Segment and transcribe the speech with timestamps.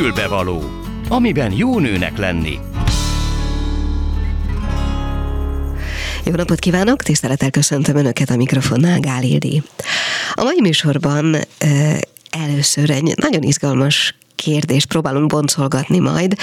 [0.00, 0.62] fülbevaló,
[1.08, 2.58] amiben jó nőnek lenni.
[6.24, 9.62] Jó napot kívánok, tisztelettel köszöntöm Önöket a mikrofonnál, Gál Ildi.
[10.32, 11.36] A mai műsorban
[12.30, 16.34] először egy nagyon izgalmas kérdést próbálunk boncolgatni majd.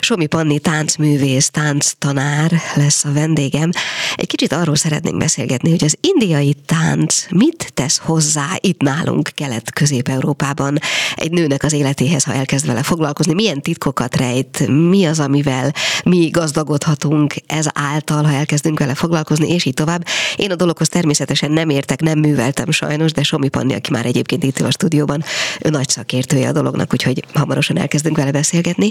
[0.00, 3.70] Somi Panni táncművész, tánctanár lesz a vendégem.
[4.14, 10.78] Egy kicsit arról szeretnénk beszélgetni, hogy az indiai tánc mit tesz hozzá itt nálunk Kelet-Közép-Európában
[11.14, 16.28] egy nőnek az életéhez, ha elkezd vele foglalkozni, milyen titkokat rejt, mi az, amivel mi
[16.28, 20.06] gazdagodhatunk ez által, ha elkezdünk vele foglalkozni, és így tovább.
[20.36, 24.44] Én a dologhoz természetesen nem értek, nem műveltem sajnos, de Somi Panni, aki már egyébként
[24.44, 25.24] itt a stúdióban,
[25.60, 28.90] ő nagy szakértője a dolognak, úgyhogy ha hamarosan elkezdünk vele beszélgetni.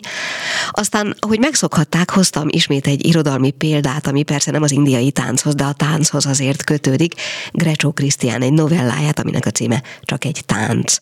[0.72, 5.64] Aztán, ahogy megszokhatták, hoztam ismét egy irodalmi példát, ami persze nem az indiai tánchoz, de
[5.64, 7.14] a tánchoz azért kötődik.
[7.52, 10.98] Grecsó Krisztián egy novelláját, aminek a címe csak egy tánc.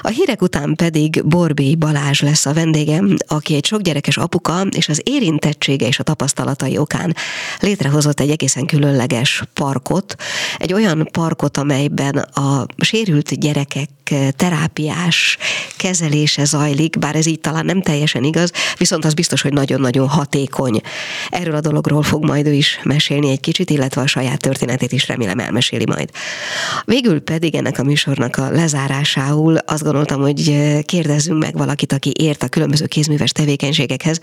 [0.00, 4.88] A hírek után pedig Borbély Balázs lesz a vendégem, aki egy sok gyerekes apuka, és
[4.88, 7.16] az érintettsége és a tapasztalatai okán
[7.60, 10.14] létrehozott egy egészen különleges parkot,
[10.58, 13.88] egy olyan parkot, amelyben a sérült gyerekek
[14.36, 15.38] terápiás
[15.76, 20.80] kezelése zajlik, bár ez így talán nem teljesen igaz, viszont az biztos, hogy nagyon-nagyon hatékony.
[21.28, 25.08] Erről a dologról fog majd ő is mesélni egy kicsit, illetve a saját történetét is
[25.08, 26.10] remélem elmeséli majd.
[26.84, 32.42] Végül pedig ennek a műsornak a lezárásául azt gondoltam, hogy kérdezzünk meg valakit, aki ért
[32.42, 34.18] a különböző kézműves tevékenységekhez,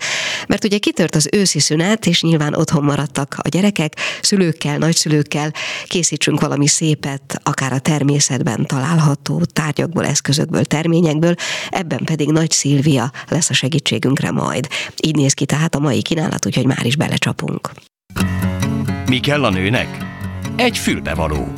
[0.48, 5.52] mert ugye kitört az őszi szünet, és nyilván otthon maradtak a gyerekek, szülőkkel, nagyszülőkkel,
[5.86, 11.34] készítsünk valami szépet, akár a természetben található tárgyakból, eszközökből, terményekből,
[11.70, 14.68] ebben pedig Nagy Szilvia lesz a segítségünkre majd.
[15.02, 17.70] Így néz ki tehát a mai kínálat, úgyhogy már is belecsapunk.
[19.06, 19.88] Mi kell a nőnek?
[20.56, 21.52] Egy fülbevaló.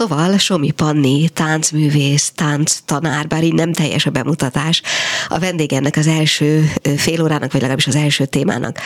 [0.00, 4.82] Szóval Somi Panni, táncművész, tánctanár, bár így nem teljes a bemutatás,
[5.28, 8.78] a vendég ennek az első fél órának, vagy legalábbis az első témának.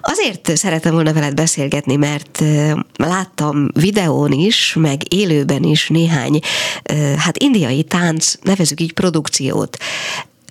[0.00, 2.42] Azért szeretem volna veled beszélgetni, mert
[2.96, 6.40] láttam videón is, meg élőben is néhány,
[7.16, 9.76] hát indiai tánc, nevezük így produkciót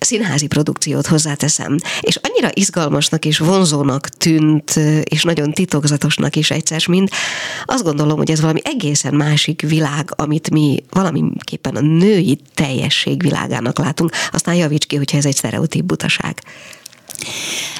[0.04, 4.70] színházi produkciót hozzáteszem, és annyira izgalmasnak és vonzónak tűnt,
[5.02, 7.10] és nagyon titokzatosnak is egyszer, mint
[7.64, 13.78] azt gondolom, hogy ez valami egészen másik világ, amit mi valamiképpen a női teljesség világának
[13.78, 14.10] látunk.
[14.30, 16.42] Aztán javíts ki, hogyha ez egy sztereotíp butaság.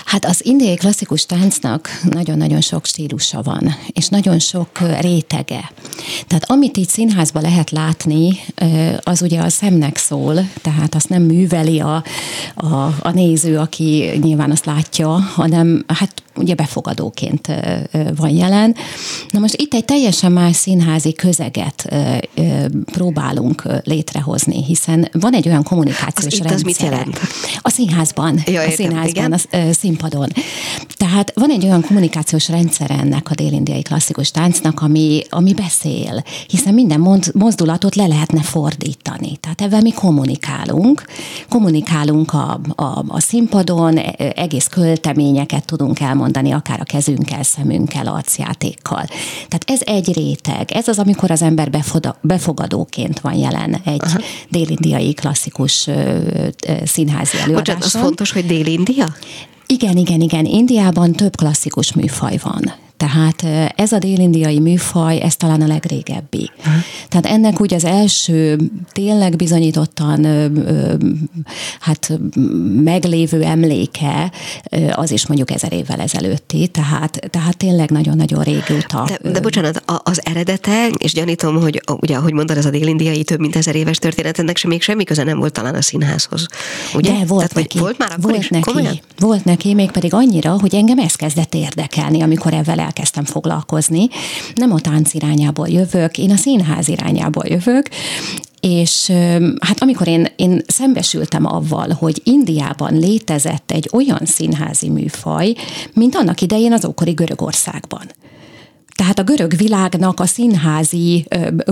[0.04, 5.72] Hát az indiai klasszikus táncnak nagyon-nagyon sok stílusa van, és nagyon sok rétege.
[6.26, 8.40] Tehát amit itt színházban lehet látni,
[9.02, 12.04] az ugye a szemnek szól, tehát azt nem műveli a,
[12.54, 17.52] a, a néző, aki nyilván azt látja, hanem hát ugye befogadóként
[18.16, 18.74] van jelen.
[19.30, 21.88] Na most itt egy teljesen más színházi közeget
[22.92, 26.54] próbálunk létrehozni, hiszen van egy olyan kommunikációs az rendszer.
[26.54, 27.20] Az mit jelent?
[27.60, 28.40] A színházban.
[28.44, 29.32] Ja, értem, a színházban, igen.
[29.32, 30.28] a színpadon.
[31.08, 36.74] Tehát van egy olyan kommunikációs rendszer ennek a délindiai klasszikus táncnak, ami, ami beszél, hiszen
[36.74, 39.36] minden mozdulatot le lehetne fordítani.
[39.36, 41.04] Tehát ebben mi kommunikálunk,
[41.48, 48.06] kommunikálunk a, a, a színpadon, e, egész költeményeket tudunk elmondani, mondani, akár a kezünkkel, szemünkkel,
[48.06, 49.04] arcjátékkal.
[49.48, 50.70] Tehát ez egy réteg.
[50.72, 51.70] Ez az, amikor az ember
[52.20, 54.18] befogadóként van jelen egy Aha.
[54.48, 55.88] délindiai klasszikus
[56.84, 57.54] színházi előadáson.
[57.54, 59.06] Bocsánat, az fontos, hogy délindia?
[59.72, 60.44] Igen, igen, igen.
[60.44, 62.87] Indiában több klasszikus műfaj van.
[62.98, 66.50] Tehát ez a délindiai műfaj, ez talán a legrégebbi.
[67.08, 68.58] Tehát ennek úgy az első
[68.92, 70.26] tényleg bizonyítottan
[71.80, 72.18] hát
[72.84, 74.32] meglévő emléke
[74.92, 79.08] az is mondjuk ezer évvel ezelőtti, tehát, tehát tényleg nagyon-nagyon régóta.
[79.22, 83.40] De, de bocsánat, az eredete, és gyanítom, hogy ugye, ahogy mondod, ez a délindiai több
[83.40, 86.46] mint ezer éves történet, ennek sem még semmi köze nem volt talán a színházhoz.
[86.94, 87.10] Ugye?
[87.10, 87.78] De volt Tehát, neki.
[87.78, 88.48] Volt már akkor volt is?
[88.48, 89.00] Neki, Komolyan?
[89.18, 94.08] volt neki, még pedig annyira, hogy engem ez kezdett érdekelni, amikor ezzel elkezdtem foglalkozni.
[94.54, 97.88] Nem a tánc irányából jövök, én a színház irányából jövök,
[98.60, 99.12] és
[99.60, 105.54] hát amikor én, én szembesültem avval, hogy Indiában létezett egy olyan színházi műfaj,
[105.94, 108.02] mint annak idején az ókori Görögországban.
[108.98, 111.26] Tehát a görög világnak a színházi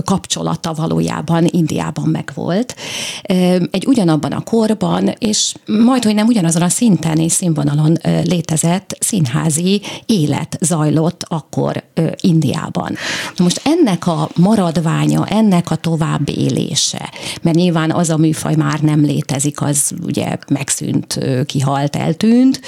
[0.05, 2.75] kapcsolata valójában Indiában megvolt.
[3.71, 9.81] Egy ugyanabban a korban, és majd, hogy nem ugyanazon a szinten és színvonalon létezett színházi
[10.05, 11.83] élet zajlott akkor
[12.21, 12.95] Indiában.
[13.37, 17.09] Most ennek a maradványa, ennek a tovább élése,
[17.41, 22.61] mert nyilván az a műfaj már nem létezik, az ugye megszűnt, kihalt, eltűnt,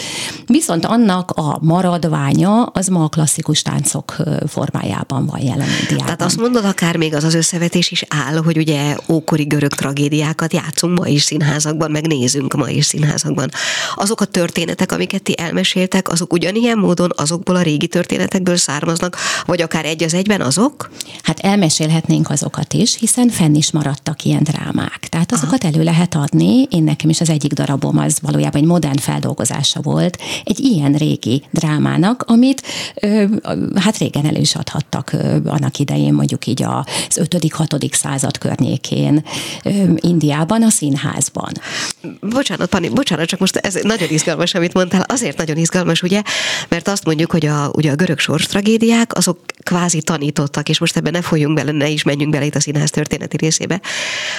[0.46, 4.16] viszont annak a maradványa az ma a klasszikus táncok
[4.50, 6.06] formájában van jelen Indiában.
[6.06, 10.54] Tehát azt mondod, akár még az az összevetés is áll, hogy ugye ókori görög tragédiákat
[10.54, 13.50] játszunk ma is színházakban, meg nézünk ma is színházakban.
[13.96, 19.62] Azok a történetek, amiket ti elmeséltek, azok ugyanilyen módon azokból a régi történetekből származnak, vagy
[19.62, 20.90] akár egy az egyben azok?
[21.24, 25.08] Hát elmesélhetnénk azokat is, hiszen fenn is maradtak ilyen drámák.
[25.10, 25.74] Tehát azokat Aha.
[25.74, 26.68] elő lehet adni.
[26.70, 31.44] Én nekem is az egyik darabom az valójában egy modern feldolgozása volt egy ilyen régi
[31.52, 32.62] drámának, amit
[33.76, 35.16] hát régen elő is adhattak
[35.46, 37.94] annak idején mondjuk így az 5.-6.
[37.94, 39.24] század környékén
[39.96, 41.52] Indiában, a színházban.
[42.22, 45.02] Bocsánat, Pani, bocsánat, csak most ez nagyon izgalmas, amit mondtál.
[45.08, 46.22] Azért nagyon izgalmas, ugye,
[46.68, 50.98] mert azt mondjuk, hogy a, ugye a görög sors tragédiák, azok kvázi tanítottak, és most
[50.98, 53.82] ebben ne folyjunk bele, ne is menjünk bele itt a színház történeti részébe,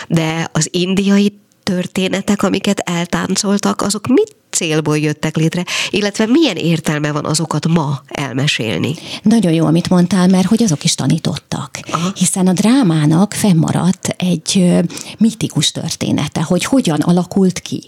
[0.09, 7.25] de az indiai történetek, amiket eltáncoltak, azok mit célból jöttek létre, illetve milyen értelme van
[7.25, 8.95] azokat ma elmesélni?
[9.23, 11.79] Nagyon jó, amit mondtál, mert hogy azok is tanítottak.
[11.91, 12.13] Aha.
[12.15, 14.75] Hiszen a drámának fennmaradt egy
[15.19, 17.83] mítikus története, hogy hogyan alakult ki.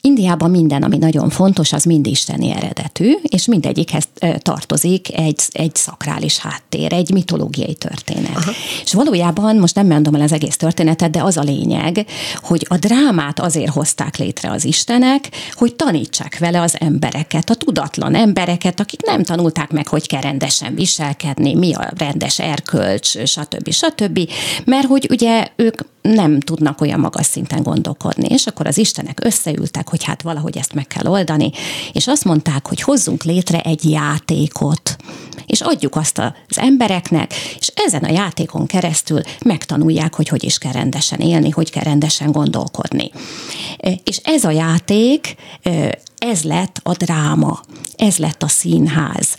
[0.00, 4.08] Indiában minden, ami nagyon fontos, az mind isteni eredetű, és mindegyikhez
[4.38, 8.36] tartozik egy, egy szakrális háttér, egy mitológiai történet.
[8.36, 8.50] Aha.
[8.84, 12.06] És valójában, most nem mondom el az egész történetet, de az a lényeg,
[12.36, 18.14] hogy a drámát azért hozták létre az istenek, hogy tanítsák vele az embereket, a tudatlan
[18.14, 23.70] embereket, akik nem tanulták meg, hogy kell rendesen viselkedni, mi a rendes erkölcs, stb.
[23.70, 24.30] stb.
[24.64, 28.28] Mert hogy ugye ők nem tudnak olyan magas szinten gondolkodni.
[28.28, 31.50] És akkor az istenek összeültek, hogy hát valahogy ezt meg kell oldani,
[31.92, 34.96] és azt mondták, hogy hozzunk létre egy játékot,
[35.46, 40.72] és adjuk azt az embereknek, és ezen a játékon keresztül megtanulják, hogy hogy is kell
[40.72, 43.10] rendesen élni, hogy kell rendesen gondolkodni.
[44.04, 45.34] És ez a játék
[45.70, 47.60] eh, ez lett a dráma,
[47.96, 49.36] ez lett a színház.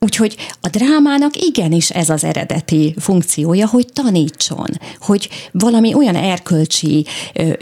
[0.00, 4.68] Úgyhogy a drámának igenis ez az eredeti funkciója, hogy tanítson,
[5.00, 7.06] hogy valami olyan erkölcsi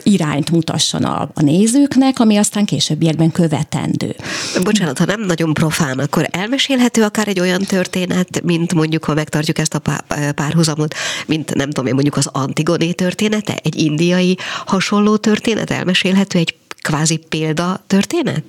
[0.03, 4.17] irányt mutasson a, a nézőknek, ami aztán későbbiekben követendő.
[4.65, 9.59] Bocsánat, ha nem nagyon profán, akkor elmesélhető akár egy olyan történet, mint mondjuk, ha megtartjuk
[9.59, 10.05] ezt a
[10.35, 10.95] párhuzamot,
[11.27, 16.55] mint nem tudom én, mondjuk az Antigoné története, egy indiai hasonló történet elmesélhető egy
[16.87, 18.43] kvázi példa történet?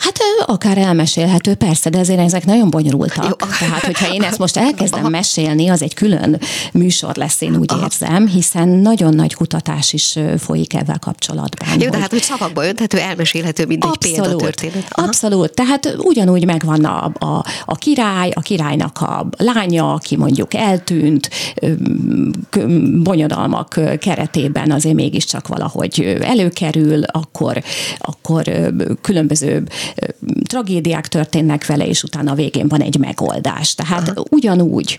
[0.00, 3.24] Hát akár elmesélhető, persze, de azért ezek nagyon bonyolultak.
[3.24, 3.46] Jó.
[3.58, 6.40] Tehát, hogyha én ezt most elkezdem mesélni, az egy külön
[6.72, 11.68] műsor lesz, én úgy érzem, hiszen nagyon nagy kutatás is folyik ezzel kapcsolatban.
[11.68, 11.88] Jó, hogy...
[11.88, 14.86] de hát, hogy szavakba önthető, elmesélhető, mint egy abszolút, példatörténet.
[14.88, 15.06] Aha.
[15.06, 21.30] Abszolút, tehát ugyanúgy megvan a, a, a király, a királynak a lánya, aki mondjuk eltűnt,
[23.02, 27.62] bonyodalmak keretében azért mégiscsak valahogy előkerül, akkor,
[27.98, 29.62] akkor különböző
[30.42, 33.74] tragédiák történnek vele, és utána a végén van egy megoldás.
[33.74, 34.24] Tehát Aha.
[34.30, 34.98] ugyanúgy,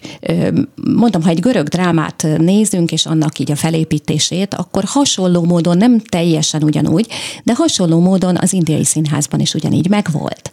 [0.96, 6.00] mondom, ha egy görög drámát nézünk, és annak így a felépítését, akkor hasonló módon, nem
[6.00, 7.08] teljesen ugyanúgy,
[7.44, 10.50] de hasonló módon az indiai színházban is ugyanígy megvolt.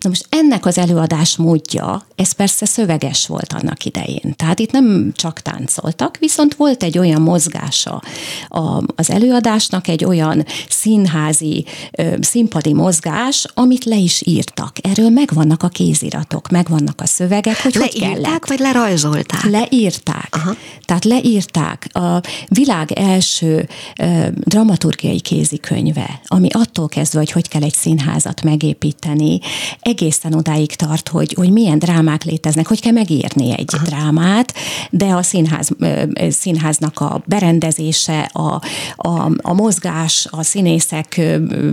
[0.00, 4.34] Na most ennek az előadás módja, ez persze szöveges volt annak idején.
[4.36, 8.02] Tehát itt nem csak táncoltak, viszont volt egy olyan mozgása
[8.96, 11.64] az előadásnak, egy olyan színházi,
[12.20, 13.46] színpadi mozgás,
[13.76, 14.76] amit le is írtak.
[14.82, 18.46] Erről megvannak a kéziratok, megvannak a szövegek, hogy Leírták, hogy kellett.
[18.46, 19.44] vagy lerajzolták?
[19.44, 20.28] Leírták.
[20.30, 20.54] Aha.
[20.84, 23.68] Tehát leírták a világ első
[23.98, 29.38] ö, dramaturgiai kézikönyve, ami attól kezdve, hogy hogy kell egy színházat megépíteni,
[29.80, 33.84] egészen odáig tart, hogy, hogy milyen drámák léteznek, hogy kell megírni egy Aha.
[33.84, 34.54] drámát,
[34.90, 38.60] de a színház, ö, színháznak a berendezése, a,
[38.96, 41.20] a, a mozgás, a színészek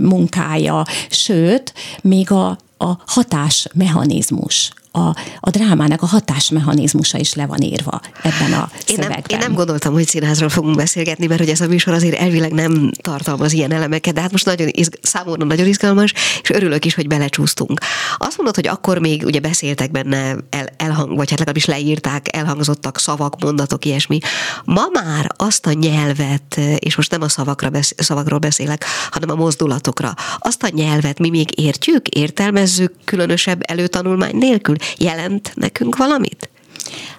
[0.00, 8.00] munkája, sőt, még a, a hatásmechanizmus, a, a drámának a hatásmechanizmusa is le van írva
[8.22, 9.08] ebben a én szövegben.
[9.08, 12.52] Nem, én nem gondoltam, hogy színházról fogunk beszélgetni, mert hogy ez a műsor azért elvileg
[12.52, 16.94] nem tartalmaz ilyen elemeket, de hát most nagyon izg- számomra nagyon izgalmas, és örülök is,
[16.94, 17.80] hogy belecsúsztunk.
[18.16, 22.98] Azt mondod, hogy akkor még ugye beszéltek benne, el, elhang, vagy hát legalábbis leírták, elhangzottak
[22.98, 24.18] szavak, mondatok, ilyesmi.
[24.64, 29.34] Ma már azt a nyelvet, és most nem a szavakra besz- szavakról beszélek, hanem a
[29.34, 34.76] mozdulatokra, azt a nyelvet mi még értjük, értelmezzük különösebb előtanulmány nélkül?
[34.98, 36.50] Jelent nekünk valamit?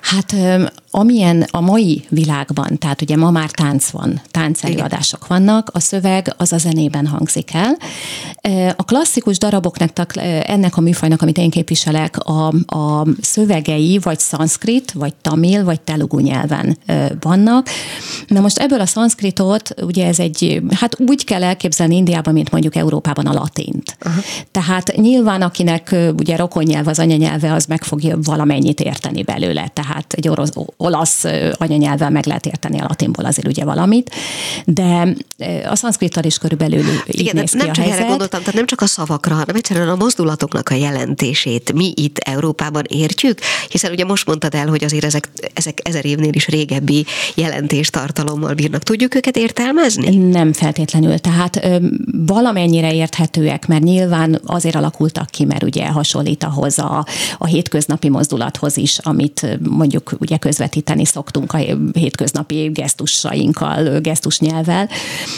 [0.01, 0.36] Hát
[0.98, 6.54] amilyen a mai világban, tehát ugye ma már tánc van, táncelőadások vannak, a szöveg az
[6.54, 7.78] a zenében hangzik el.
[8.75, 10.12] A klasszikus daraboknak,
[10.44, 16.20] ennek a műfajnak, amit én képviselek, a, a szövegei vagy szanszkrit, vagy tamil, vagy telugu
[16.20, 16.78] nyelven
[17.20, 17.68] vannak.
[18.28, 22.75] Na most ebből a szanszkritot, ugye ez egy, hát úgy kell elképzelni Indiában, mint mondjuk
[22.75, 23.98] Európában a latint.
[24.00, 24.20] Aha.
[24.52, 29.68] Tehát nyilván, akinek ugye rokon nyelv az anyanyelve, az meg fogja valamennyit érteni belőle.
[29.68, 30.52] Tehát egy orosz,
[30.86, 31.24] olasz
[31.54, 34.12] anyanyelvvel meg lehet érteni a latinból azért ugye valamit,
[34.65, 35.08] de
[35.70, 38.00] a szanszkrittal is körülbelül így Igen, néz ki nem a csak helyzet.
[38.00, 42.18] erre gondoltam, tehát nem csak a szavakra, hanem egyszerűen a mozdulatoknak a jelentését mi itt
[42.18, 43.39] Európában értjük,
[43.70, 48.84] hiszen ugye most mondtad el, hogy azért ezek, ezek ezer évnél is régebbi jelentéstartalommal bírnak.
[48.84, 50.15] Tudjuk őket értelmezni?
[50.15, 51.77] Nem feltétlenül, tehát ö,
[52.25, 57.06] valamennyire érthetőek, mert nyilván azért alakultak ki, mert ugye hasonlít ahhoz a,
[57.38, 61.57] a hétköznapi mozdulathoz is, amit mondjuk ugye közvetíteni szoktunk a
[61.93, 64.89] hétköznapi gesztusainkkal, gesztusnyelvvel,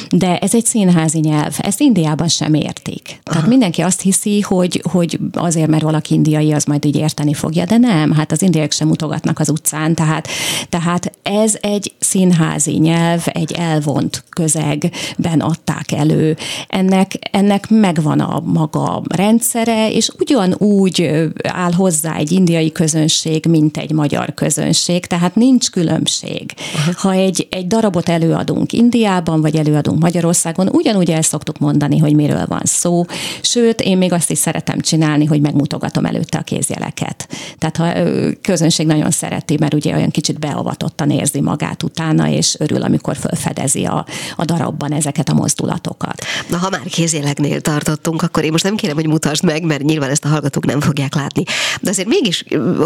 [0.10, 3.02] de ez egy színházi nyelv, ezt Indiában sem értik.
[3.04, 3.48] Tehát Aha.
[3.48, 7.78] mindenki azt hiszi, hogy, hogy azért, mert valaki indiai, az majd így érteni fogja, de
[7.78, 10.28] nem, hát az indiaiak sem mutogatnak az utcán, tehát,
[10.70, 16.38] tehát ez egy színházi nyelv, egy elvont közegben adták elő.
[16.68, 23.92] Ennek, ennek megvan a maga rendszere, és ugyanúgy áll hozzá egy indiai közönség, mint egy
[23.92, 26.54] magyar közönség, tehát nincs különbség.
[26.76, 26.92] Aha.
[26.98, 32.46] Ha egy, egy darabot előadunk Indiában, vagy előadunk Magyarországon, ugyanúgy el szoktuk mondani, hogy miről
[32.46, 33.06] van szó,
[33.42, 37.28] sőt, én még azt is szeretem csinálni, hogy megmutogatom előtte a kézjeleket.
[37.58, 38.10] Tehát ha
[38.42, 43.86] közönség nagyon szereti, mert ugye olyan kicsit beavatottan érzi magát utána, és örül, amikor felfedezi
[43.86, 44.06] a,
[44.36, 46.24] a darabban ezeket a mozdulatokat.
[46.50, 50.10] Na, ha már kézjeleknél tartottunk, akkor én most nem kérem, hogy mutasd meg, mert nyilván
[50.10, 51.44] ezt a hallgatók nem fogják látni.
[51.82, 52.44] De azért mégis,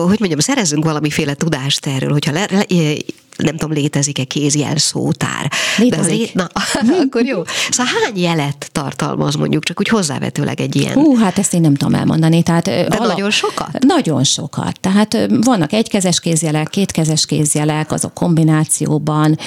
[0.08, 3.04] hogy mondjam, szerezzünk valamiféle tudást erről, hogyha le, le,
[3.42, 5.52] nem tudom, létezik-e kézjel szótár.
[5.78, 6.06] Létezik.
[6.06, 6.30] De lé...
[6.34, 6.48] Na,
[7.06, 7.42] akkor jó.
[7.70, 10.94] Szóval hány jelet tartalmaz mondjuk, csak úgy hozzávetőleg egy ilyen?
[10.94, 12.44] Hú, hát ezt én nem tudom elmondani.
[12.44, 13.08] Tehát, De ala...
[13.08, 13.78] nagyon sokat?
[13.80, 14.80] Nagyon sokat.
[14.80, 19.38] Tehát vannak egykezes kézjelek, kétkezes kézjelek, azok kombinációban.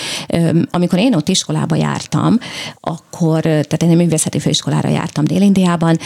[0.71, 2.39] Amikor én ott iskolába jártam,
[2.81, 5.99] akkor, tehát én művészeti főiskolára jártam Dél-Indiában,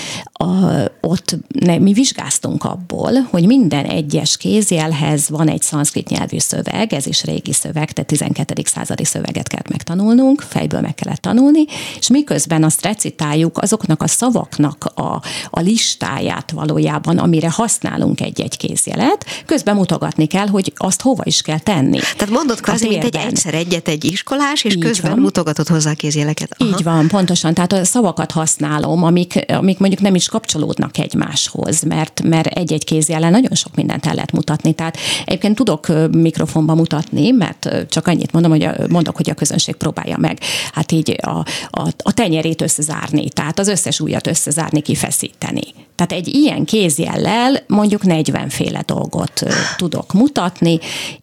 [1.00, 7.06] ott ne, mi vizsgáztunk abból, hogy minden egyes kézjelhez van egy szanszkrit nyelvű szöveg, ez
[7.06, 8.62] is régi szöveg, szöveg, tehát 12.
[8.64, 11.64] századi szöveget kellett megtanulnunk, fejből meg kellett tanulni,
[11.98, 19.24] és miközben azt recitáljuk, azoknak a szavaknak a, a listáját valójában, amire használunk egy-egy kézjelet,
[19.46, 21.98] közben mutogatni kell, hogy azt hova is kell tenni.
[21.98, 25.20] Tehát mondod kvázi, mint egy egyszer egyet egy iskolás, és Így közben van.
[25.20, 26.54] mutogatod hozzá a kézjeleket.
[26.58, 26.70] Aha.
[26.70, 27.54] Így van, pontosan.
[27.54, 33.30] Tehát a szavakat használom, amik, amik mondjuk nem is kapcsolódnak egymáshoz, mert, mert egy-egy kézjelen
[33.30, 34.72] nagyon sok mindent el lehet mutatni.
[34.72, 39.74] Tehát egyébként tudok mikrofonba mutatni, mert csak annyit mondom, hogy a, mondok, hogy a közönség
[39.74, 40.38] próbálja meg
[40.72, 45.62] hát így a, a, a tenyerét összezárni, tehát az összes ujjat összezárni, kifeszíteni.
[45.98, 49.42] Tehát egy ilyen kézjellel mondjuk 40 féle dolgot
[49.76, 50.78] tudok mutatni,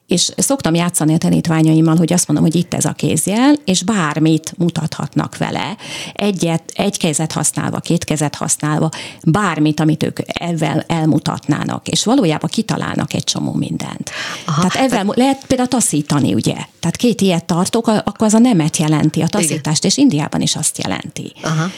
[0.08, 4.53] és szoktam játszani a tanítványaimmal, hogy azt mondom, hogy itt ez a kézjel, és bármit
[4.58, 5.77] mutathatnak vele,
[6.13, 8.89] egyet, egy kezet használva, két kezet használva,
[9.24, 14.12] bármit, amit ők ezzel elmutatnának, és valójában kitalálnak egy csomó mindent.
[14.46, 15.13] Aha, Tehát ezzel te...
[15.15, 16.55] lehet például taszítani, ugye?
[16.79, 19.91] Tehát két ilyet tartok, akkor az a nemet jelenti, a taszítást, Igen.
[19.91, 21.34] és Indiában is azt jelenti.
[21.41, 21.70] Aha.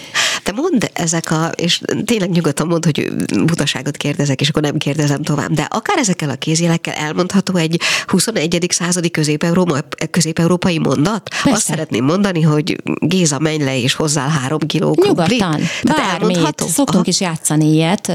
[0.48, 3.12] Te mondd ezek a, és tényleg nyugodtan mondd, hogy
[3.46, 8.66] butaságot kérdezek, és akkor nem kérdezem tovább, de akár ezekkel a kézjelekkel elmondható egy 21.
[8.70, 9.12] századi
[10.12, 11.30] közép-európai mondat?
[11.30, 11.52] Persze.
[11.52, 15.40] Azt szeretném mondani, hogy Géza, menj le és hozzá három kiló krumplit.
[15.40, 16.60] Nyugodtan, bármit.
[16.60, 17.04] Szoktunk Aha.
[17.06, 18.12] is játszani ilyet,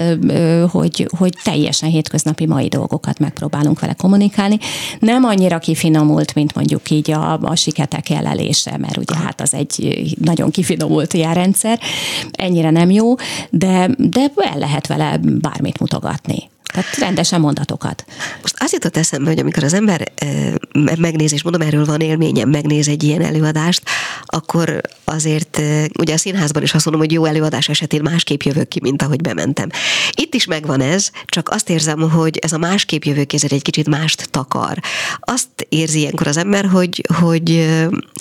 [0.71, 4.59] hogy, hogy teljesen hétköznapi mai dolgokat megpróbálunk vele kommunikálni.
[4.99, 9.23] Nem annyira kifinomult, mint mondjuk így a, a siketek jelelése, mert ugye Aha.
[9.23, 11.81] hát az egy nagyon kifinomult ilyen rendszer,
[12.33, 13.15] ennyire nem jó,
[13.51, 16.51] de, de el lehet vele bármit mutogatni.
[16.73, 18.05] Tehát rendesen mondatokat.
[18.43, 20.13] Most az jutott eszembe, hogy amikor az ember
[20.99, 23.83] megnéz, és mondom, erről van élményem, megnéz egy ilyen előadást,
[24.27, 25.61] akkor azért
[25.99, 29.21] ugye a színházban is azt mondom, hogy jó előadás esetén másképp jövök ki, mint ahogy
[29.21, 29.69] bementem.
[30.13, 33.89] Itt is megvan ez, csak azt érzem, hogy ez a másképp jövők ez egy kicsit
[33.89, 34.79] mást takar.
[35.21, 38.12] Azt érzi ilyenkor az ember, hogy, hogy ha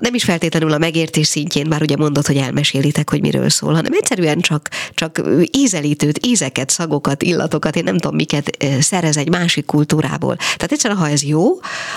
[0.00, 3.92] nem is feltétlenül a megértés szintjén, bár ugye mondod, hogy elmesélitek, hogy miről szól, hanem
[3.92, 10.36] egyszerűen csak, csak ízelítőt, ízeket, szagokat, illatokat, én nem tudom miket szerez egy másik kultúrából.
[10.36, 11.44] Tehát egyszerűen, ha ez jó,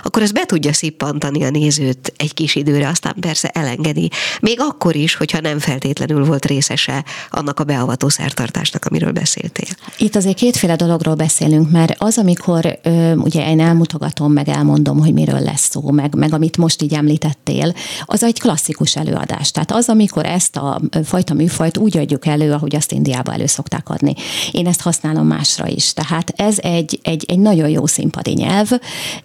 [0.03, 4.09] akkor ez be tudja szippantani a nézőt egy kis időre, aztán persze elengedi.
[4.41, 9.75] Még akkor is, hogyha nem feltétlenül volt részese annak a beavató szertartásnak, amiről beszéltél.
[9.97, 15.13] Itt azért kétféle dologról beszélünk, mert az, amikor ö, ugye én elmutogatom, meg elmondom, hogy
[15.13, 17.73] miről lesz szó, meg, meg amit most így említettél,
[18.05, 19.51] az egy klasszikus előadás.
[19.51, 23.89] Tehát az, amikor ezt a fajta műfajt úgy adjuk elő, ahogy azt Indiába elő szokták
[23.89, 24.13] adni.
[24.51, 25.93] Én ezt használom másra is.
[25.93, 28.69] Tehát ez egy, egy, egy nagyon jó színpadi nyelv.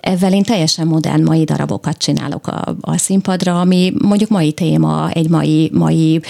[0.01, 5.29] Ezzel én teljesen modern mai darabokat csinálok a, a színpadra, ami mondjuk mai téma, egy
[5.29, 6.21] mai, mai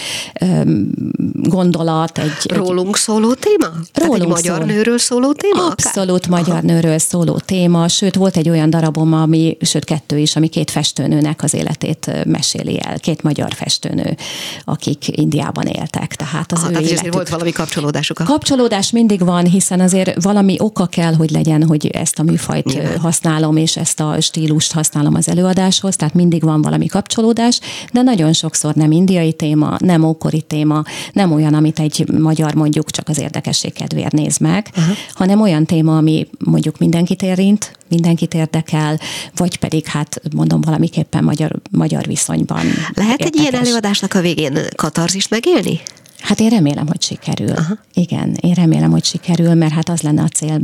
[0.41, 0.91] öm,
[1.35, 2.19] gondolat.
[2.19, 3.67] Egy, Rólunk egy, szóló téma?
[3.67, 4.67] Rólunk Tehát egy magyar szól.
[4.67, 5.67] nőről szóló téma?
[5.67, 6.39] Abszolút akár?
[6.39, 6.67] magyar Aha.
[6.67, 11.43] nőről szóló téma, sőt volt egy olyan darabom, ami, sőt kettő is, ami két festőnőnek
[11.43, 14.17] az életét meséli el, két magyar festőnő,
[14.65, 16.15] akik Indiában éltek.
[16.17, 17.13] Tehát az Aha, ő tehát életük.
[17.13, 18.19] volt valami kapcsolódásuk.
[18.19, 18.25] A...
[18.25, 22.99] Kapcsolódás mindig van, hiszen azért valami oka kell, hogy legyen, hogy ezt a műfajt Nyilván.
[22.99, 27.61] használom, és ezt a stílust használom az előadáshoz, tehát mindig van valami kapcsolódás,
[27.93, 30.83] de nagyon sokszor nem indiai téma, nem ókori téma,
[31.13, 34.97] nem olyan, amit egy magyar mondjuk csak az érdekesség kedvéért néz meg, uh-huh.
[35.15, 39.01] hanem olyan téma, ami mondjuk mindenkit érint, mindenkit érdekel,
[39.37, 42.67] vagy pedig hát mondom valamiképpen magyar, magyar viszonyban.
[42.95, 43.27] Lehet érdekes.
[43.27, 45.81] egy ilyen előadásnak a végén katarzist megélni?
[46.21, 47.51] Hát én remélem, hogy sikerül.
[47.51, 47.79] Aha.
[47.95, 50.61] Igen, én remélem, hogy sikerül, mert hát az lenne a cél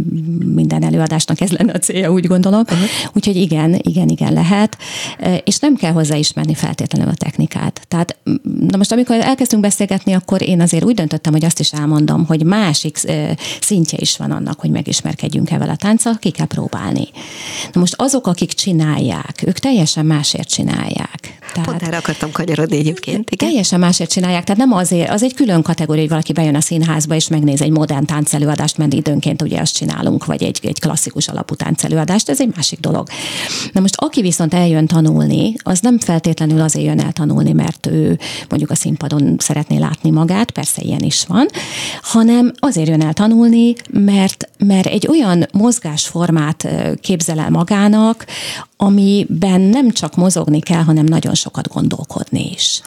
[0.54, 2.62] minden előadásnak, ez lenne a célja, úgy gondolom.
[2.66, 2.84] Aha.
[3.12, 4.76] Úgyhogy igen, igen, igen lehet.
[5.44, 7.80] És nem kell hozzá ismerni feltétlenül a technikát.
[7.88, 8.16] Tehát,
[8.68, 12.44] na most amikor elkezdtünk beszélgetni, akkor én azért úgy döntöttem, hogy azt is elmondom, hogy
[12.44, 12.96] másik
[13.60, 17.08] szintje is van annak, hogy megismerkedjünk ezzel a tánccal, ki kell próbálni.
[17.72, 21.38] Na most azok, akik csinálják, ők teljesen másért csinálják.
[21.54, 23.30] Tehát, Pont erre akartam kanyarodni egyébként.
[23.30, 23.48] Igen.
[23.48, 27.14] Teljesen másért csinálják, tehát nem azért, az egy külön kategória, hogy valaki bejön a színházba
[27.14, 31.54] és megnéz egy modern táncelőadást, mert időnként ugye azt csinálunk, vagy egy, egy klasszikus alapú
[31.54, 33.08] táncelőadást, ez egy másik dolog.
[33.72, 38.18] Na most aki viszont eljön tanulni, az nem feltétlenül azért jön el tanulni, mert ő
[38.48, 41.46] mondjuk a színpadon szeretné látni magát, persze ilyen is van,
[42.02, 46.68] hanem azért jön el tanulni, mert, mert egy olyan mozgásformát
[47.00, 48.26] képzel el magának,
[48.76, 52.80] amiben nem csak mozogni kell, hanem nagyon sokat gondolkodni is.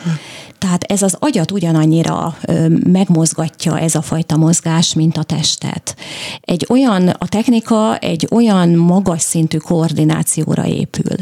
[0.57, 2.37] Tehát ez az agyat ugyanannyira
[2.83, 5.95] megmozgatja ez a fajta mozgás, mint a testet.
[6.41, 11.15] Egy olyan, a technika egy olyan magas szintű koordinációra épül,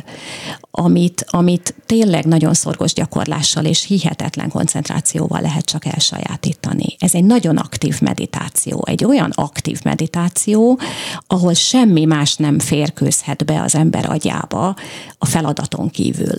[0.71, 6.95] amit, amit tényleg nagyon szorgos gyakorlással és hihetetlen koncentrációval lehet csak elsajátítani.
[6.99, 10.79] Ez egy nagyon aktív meditáció, egy olyan aktív meditáció,
[11.27, 14.75] ahol semmi más nem férkőzhet be az ember agyába
[15.17, 16.35] a feladaton kívül.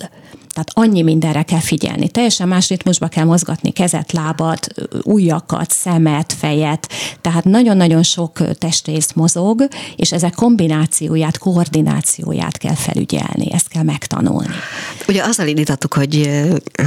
[0.57, 2.09] Tehát annyi mindenre kell figyelni.
[2.09, 4.67] Teljesen más ritmusba kell mozgatni kezet, lábat,
[5.03, 6.89] ujjakat, szemet, fejet.
[7.21, 13.53] Tehát nagyon-nagyon sok testrész mozog, és ezek kombinációját, koordinációját kell felügyelni.
[13.53, 14.55] Ezt kell megtanulni.
[15.07, 16.29] Ugye azzal indítottuk, hogy,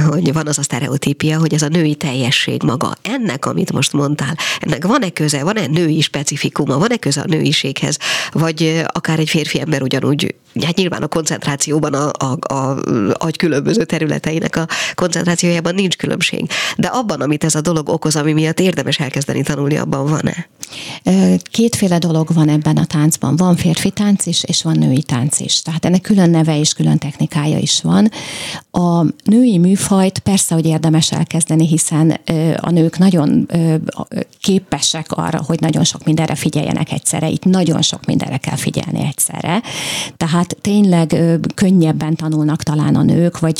[0.09, 2.95] hogy van az a sztereotípia, hogy ez a női teljesség maga.
[3.01, 7.97] Ennek, amit most mondtál, ennek van-e köze, van-e női specifikuma, van-e köze a nőiséghez,
[8.31, 12.77] vagy akár egy férfi ember ugyanúgy hát nyilván a koncentrációban a, a, a
[13.13, 16.49] agy különböző területeinek a koncentrációjában nincs különbség.
[16.77, 20.49] De abban, amit ez a dolog okoz, ami miatt érdemes elkezdeni tanulni, abban van-e?
[21.51, 23.35] Kétféle dolog van ebben a táncban.
[23.35, 25.61] Van férfi tánc is, és van női tánc is.
[25.61, 28.11] Tehát ennek külön neve és külön technikája is van.
[28.71, 32.19] A női műfajt persze, hogy érdemes elkezdeni, hiszen
[32.55, 33.47] a nők nagyon
[34.41, 37.29] képesek arra, hogy nagyon sok mindenre figyeljenek egyszerre.
[37.29, 39.61] Itt nagyon sok mindenre kell figyelni egyszerre.
[40.17, 41.15] Tehát tényleg
[41.55, 43.50] könnyebben tanulnak talán a nők, vagy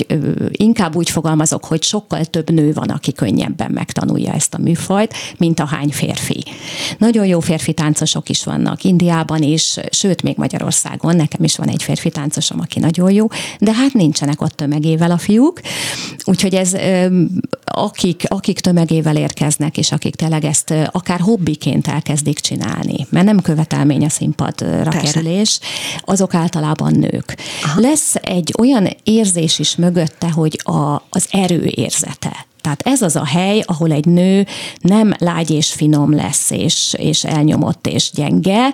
[0.52, 5.60] inkább úgy fogalmazok, hogy sokkal több nő van, aki könnyebben megtanulja ezt a műfajt, mint
[5.60, 6.44] a hány férfi.
[6.98, 11.84] Nagyon jó férfi táncosok is vannak Indiában is, sőt, még Magyarországon, nekem is van egy
[11.84, 13.28] férfi táncosom, aki nagyon jó,
[13.60, 15.62] de hát nincsenek ott tömegével a fiúk,
[16.26, 16.76] úgyhogy ez
[17.66, 24.06] akik, akik tömegével érkeznek, és akik tényleg ezt akár hobbiként elkezdik csinálni, mert nem követelmény
[24.06, 25.00] a színpadra Persze.
[25.00, 25.60] kerülés,
[26.06, 27.38] azok általában általában nők.
[27.64, 27.80] Aha.
[27.80, 32.46] Lesz egy olyan érzés is mögötte, hogy a, az erő érzete.
[32.62, 34.46] Tehát ez az a hely, ahol egy nő
[34.80, 38.74] nem lágy és finom lesz, és, és elnyomott és gyenge,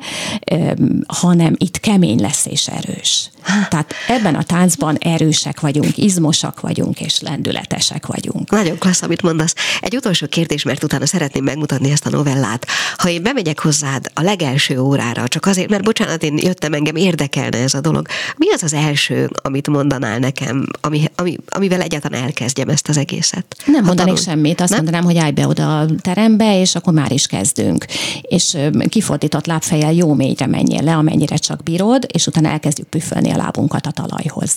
[1.08, 3.30] hanem itt kemény lesz és erős.
[3.70, 8.50] Tehát ebben a táncban erősek vagyunk, izmosak vagyunk, és lendületesek vagyunk.
[8.50, 9.54] Nagyon klassz, amit mondasz.
[9.80, 12.68] Egy utolsó kérdés, mert utána szeretném megmutatni ezt a novellát.
[12.98, 17.58] Ha én bemegyek hozzád a legelső órára, csak azért, mert bocsánat, én jöttem, engem érdekelne
[17.58, 18.08] ez a dolog.
[18.38, 23.56] Mi az az első, amit mondanál nekem, ami, ami, amivel egyáltalán elkezdjem ezt az egészet?
[23.86, 24.30] Mondanék tanul...
[24.30, 24.84] semmit, azt nem?
[24.84, 27.86] mondanám, hogy állj be oda a terembe, és akkor már is kezdünk.
[28.22, 28.58] És
[28.90, 33.86] kifordított lábfejjel jó mélyre menjél le, amennyire csak bírod, és utána elkezdjük püfölni a lábunkat
[33.86, 34.56] a talajhoz.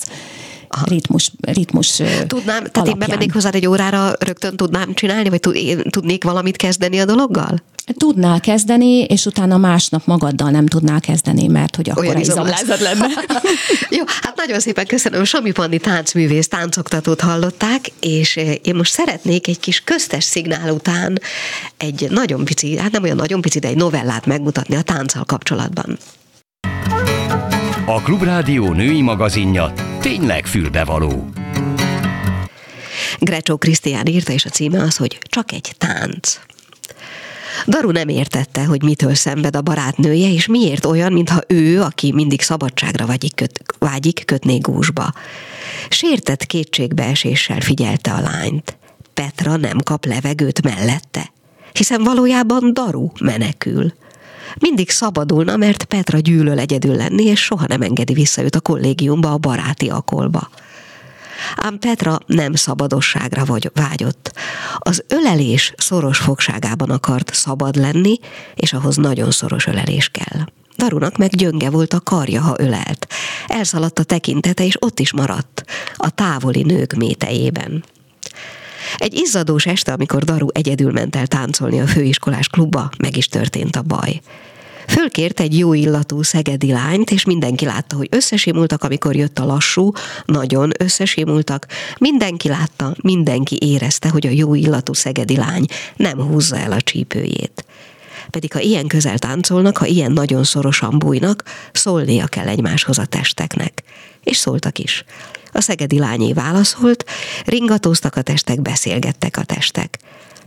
[0.73, 0.85] Aha.
[0.89, 2.87] ritmus, ritmus Tudnám, tehát alapján.
[2.87, 5.41] én bemennék hozzád egy órára, rögtön tudnám csinálni, vagy
[5.91, 7.63] tudnék valamit kezdeni a dologgal?
[7.97, 13.07] Tudnál kezdeni, és utána másnap magaddal nem tudnál kezdeni, mert hogy akkor izomlázad lenne.
[13.99, 15.25] Jó, hát nagyon szépen köszönöm.
[15.25, 21.21] Sami Pandi táncművész, táncoktatót hallották, és én most szeretnék egy kis köztes szignál után
[21.77, 25.99] egy nagyon pici, hát nem olyan nagyon pici, de egy novellát megmutatni a tánccal kapcsolatban.
[27.87, 31.29] A Klubrádió női magazinja tényleg fülbevaló.
[33.19, 36.39] Grecsó Krisztián írta, és a címe az, hogy Csak egy tánc.
[37.67, 42.43] Daru nem értette, hogy mitől szenved a barátnője, és miért olyan, mintha ő, aki mindig
[42.43, 45.13] szabadságra vágyik, köt, vágyik kötné gúzsba.
[45.89, 48.79] Sértett kétségbeeséssel figyelte a lányt.
[49.15, 51.33] Petra nem kap levegőt mellette,
[51.73, 53.93] hiszen valójában Daru menekül.
[54.59, 59.33] Mindig szabadulna, mert Petra gyűlöl egyedül lenni, és soha nem engedi vissza őt a kollégiumba,
[59.33, 60.51] a baráti akolba.
[61.57, 64.33] Ám Petra nem szabadosságra vagy, vágyott.
[64.79, 68.19] Az ölelés szoros fogságában akart szabad lenni,
[68.55, 70.45] és ahhoz nagyon szoros ölelés kell.
[70.77, 73.07] Darunak meg gyönge volt a karja, ha ölelt.
[73.47, 75.65] Elszaladt a tekintete, és ott is maradt,
[75.97, 77.85] a távoli nők métejében.
[78.97, 83.77] Egy izzadós este, amikor Daru egyedül ment el táncolni a főiskolás klubba, meg is történt
[83.77, 84.21] a baj.
[84.91, 89.93] Fölkért egy jó illatú szegedi lányt, és mindenki látta, hogy összesimultak, amikor jött a lassú,
[90.25, 91.67] nagyon összesimultak.
[91.99, 95.65] Mindenki látta, mindenki érezte, hogy a jó illatú szegedi lány
[95.97, 97.65] nem húzza el a csípőjét.
[98.31, 103.83] Pedig ha ilyen közel táncolnak, ha ilyen nagyon szorosan bújnak, szólnia kell egymáshoz a testeknek.
[104.25, 105.05] És szóltak is.
[105.53, 107.05] A szegedi lányé válaszolt,
[107.45, 109.99] ringatóztak a testek, beszélgettek a testek.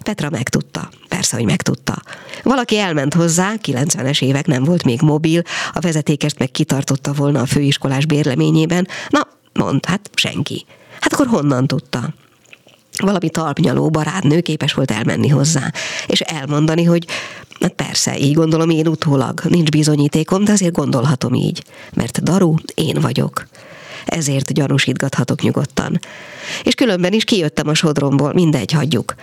[0.04, 0.90] Petra megtudta.
[1.08, 2.02] Persze, hogy megtudta.
[2.44, 5.42] Valaki elment hozzá, 90-es évek nem volt még mobil,
[5.74, 8.88] a vezetékest meg kitartotta volna a főiskolás bérleményében.
[9.10, 10.66] Na, mond, hát senki.
[11.00, 12.14] Hát akkor honnan tudta?
[12.98, 15.72] valami talpnyaló barátnő képes volt elmenni hozzá,
[16.08, 17.08] és elmondani, hogy
[17.60, 21.64] hát persze, így gondolom én utólag, nincs bizonyítékom, de azért gondolhatom így,
[21.94, 23.48] mert Daru én vagyok.
[24.06, 26.00] Ezért gyanúsítgathatok nyugodtan.
[26.64, 29.16] És különben is kijöttem a sodromból, mindegy, hagyjuk.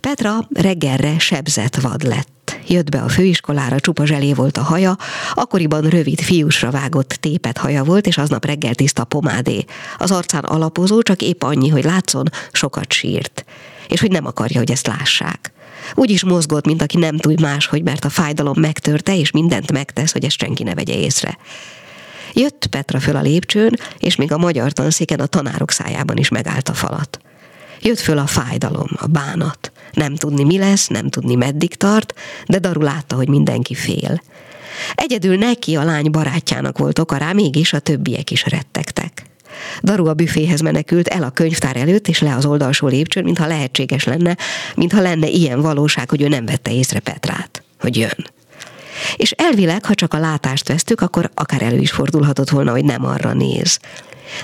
[0.00, 2.58] Petra reggelre sebzett vad lett.
[2.66, 4.96] Jött be a főiskolára, csupa zselé volt a haja,
[5.34, 9.64] akkoriban rövid fiúsra vágott tépet haja volt, és aznap reggel tiszta pomádé.
[9.98, 13.44] Az arcán alapozó, csak épp annyi, hogy látszon, sokat sírt.
[13.88, 15.52] És hogy nem akarja, hogy ezt lássák.
[15.94, 20.12] Úgy is mozgott, mint aki nem tud máshogy, mert a fájdalom megtörte, és mindent megtesz,
[20.12, 21.38] hogy ezt senki ne vegye észre.
[22.34, 26.68] Jött Petra föl a lépcsőn, és még a magyar tanszéken a tanárok szájában is megállt
[26.68, 27.18] a falat.
[27.80, 29.72] Jött föl a fájdalom, a bánat.
[29.92, 32.14] Nem tudni mi lesz, nem tudni meddig tart,
[32.46, 34.22] de Daru látta, hogy mindenki fél.
[34.94, 39.26] Egyedül neki a lány barátjának volt oka rá, mégis a többiek is rettegtek.
[39.82, 44.04] Daru a büféhez menekült el a könyvtár előtt, és le az oldalsó lépcsőn, mintha lehetséges
[44.04, 44.36] lenne,
[44.74, 48.33] mintha lenne ilyen valóság, hogy ő nem vette észre Petrát, hogy jön.
[49.16, 53.04] És elvileg, ha csak a látást vesztük, akkor akár elő is fordulhatott volna, hogy nem
[53.04, 53.78] arra néz.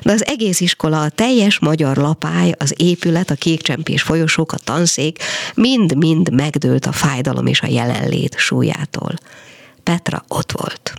[0.02, 5.18] De az egész iskola, a teljes magyar lapály, az épület, a kékcsempés folyosók, a tanszék
[5.54, 9.14] mind-mind megdőlt a fájdalom és a jelenlét súlyától.
[9.82, 10.92] Petra ott volt.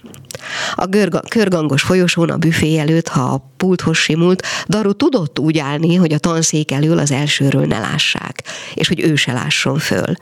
[0.76, 5.96] A görga, körgangos folyosón a büfé előtt, ha a pulthoz simult, Daru tudott úgy állni,
[5.96, 10.14] hogy a tanszék elől az elsőről ne lássák, és hogy ő se lásson föl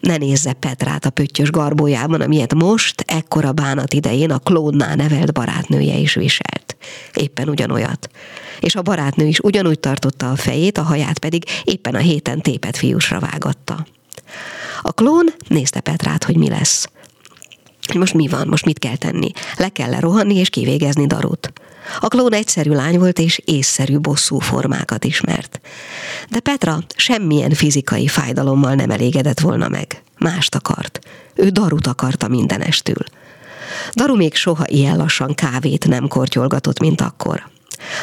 [0.00, 5.96] ne nézze Petrát a pöttyös garbójában, amilyet most, ekkora bánat idején a klónnál nevelt barátnője
[5.96, 6.76] is viselt.
[7.14, 8.08] Éppen ugyanolyat.
[8.60, 12.76] És a barátnő is ugyanúgy tartotta a fejét, a haját pedig éppen a héten tépet
[12.76, 13.86] fiúsra vágatta.
[14.82, 16.88] A klón nézte Petrát, hogy mi lesz.
[17.94, 19.30] Most mi van, most mit kell tenni?
[19.56, 21.52] Le kell lerohanni és kivégezni Darut.
[21.98, 25.60] A klón egyszerű lány volt, és észszerű bosszú formákat ismert.
[26.28, 30.02] De Petra semmilyen fizikai fájdalommal nem elégedett volna meg.
[30.18, 30.98] Mást akart.
[31.34, 33.04] Ő Darut akarta mindenestül.
[33.94, 37.48] Daru még soha ilyen lassan kávét nem kortyolgatott, mint akkor.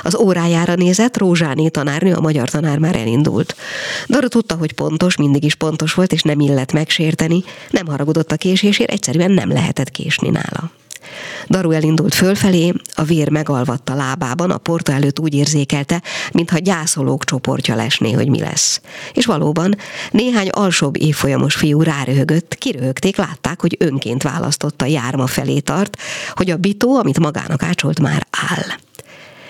[0.04, 3.56] Az órájára nézett, Rózsáné tanárnő, a magyar tanár már elindult.
[4.08, 8.36] Daru tudta, hogy pontos, mindig is pontos volt, és nem illet megsérteni, nem haragudott a
[8.36, 10.72] késésért, egyszerűen nem lehetett késni nála.
[11.48, 17.76] Daru elindult fölfelé, a vér megalvatta lábában, a porta előtt úgy érzékelte, mintha gyászolók csoportja
[17.76, 18.82] lesné, hogy mi lesz.
[19.14, 19.76] És valóban
[20.12, 25.98] néhány alsóbb évfolyamos fiú ráröhögött, kiröhögték, látták, hogy önként választotta járma felé tart,
[26.34, 28.86] hogy a bitó, amit magának ácsolt, már áll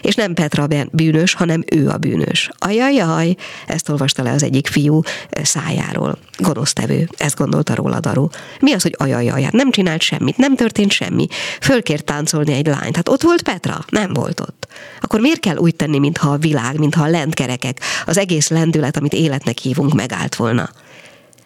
[0.07, 2.49] és nem Petra bűnös, hanem ő a bűnös.
[2.57, 3.35] Ajajaj,
[3.67, 6.17] ezt olvasta le az egyik fiú eh, szájáról.
[6.37, 8.27] Gonosztevő, ezt gondolta róla Daru.
[8.59, 11.27] Mi az, hogy ajajaj, hát nem csinált semmit, nem történt semmi.
[11.61, 12.95] Fölkért táncolni egy lányt.
[12.95, 13.85] Hát ott volt Petra?
[13.89, 14.67] Nem volt ott.
[15.01, 19.13] Akkor miért kell úgy tenni, mintha a világ, mintha a lentkerekek, az egész lendület, amit
[19.13, 20.69] életnek hívunk, megállt volna?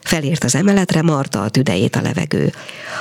[0.03, 2.53] Felért az emeletre, marta a tüdejét a levegő.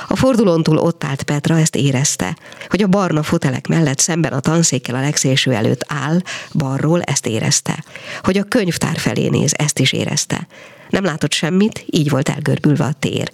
[0.07, 2.37] A fordulón túl ott állt Petra, ezt érezte,
[2.69, 6.21] hogy a barna fotelek mellett szemben a tanszékkel a legszélső előtt áll,
[6.53, 7.83] balról ezt érezte.
[8.23, 10.47] Hogy a könyvtár felé néz, ezt is érezte.
[10.91, 13.31] Nem látott semmit, így volt elgörbülve a tér.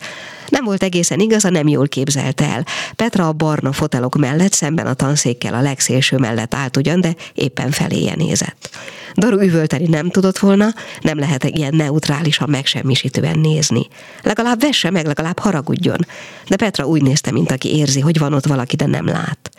[0.50, 2.66] Nem volt egészen igaz, a nem jól képzelt el.
[2.96, 7.72] Petra a barna fotelok mellett, szemben a tanszékkel a legszélső mellett állt ugyan, de éppen
[7.72, 8.70] feléje nézett.
[9.16, 10.68] Daru üvölteni nem tudott volna,
[11.02, 13.88] nem lehet ilyen neutrálisan megsemmisítően nézni.
[14.24, 16.00] Legalább vesse meg, legalább haragudjon.
[16.48, 19.50] De Petra úgy nézte, mint aki érzi, hogy van ott valaki, de nem lát.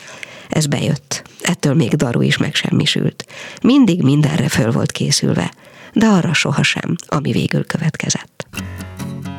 [0.48, 1.22] Ez bejött.
[1.42, 3.24] Ettől még Daru is megsemmisült.
[3.62, 5.52] Mindig mindenre föl volt készülve,
[5.98, 8.46] de arra sohasem, ami végül következett.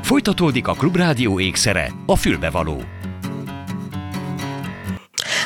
[0.01, 2.98] Folytatódik a Klubrádió ékszere, a fülbevaló.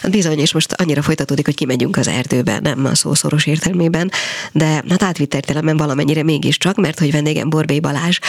[0.09, 4.11] Bizony, és most annyira folytatódik, hogy kimegyünk az erdőbe, nem a szószoros értelmében,
[4.51, 8.19] de hát átvitt értelemben valamennyire mégiscsak, mert hogy vendégem Borbély Balázs,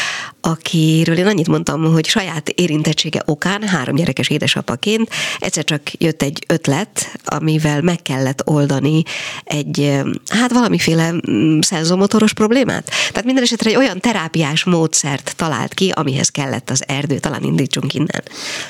[0.40, 6.44] akiről én annyit mondtam, hogy saját érintettsége okán, három gyerekes édesapaként egyszer csak jött egy
[6.48, 9.02] ötlet, amivel meg kellett oldani
[9.44, 12.90] egy, hát valamiféle mm, szenzomotoros problémát.
[13.08, 17.18] Tehát minden esetre egy olyan terápiás módszert talált ki, amihez kellett az erdő.
[17.18, 18.22] Talán indítsunk innen.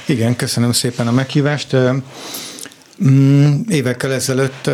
[0.07, 1.77] Igen, köszönöm szépen a meghívást.
[3.03, 4.71] Mm, évekkel ezelőtt,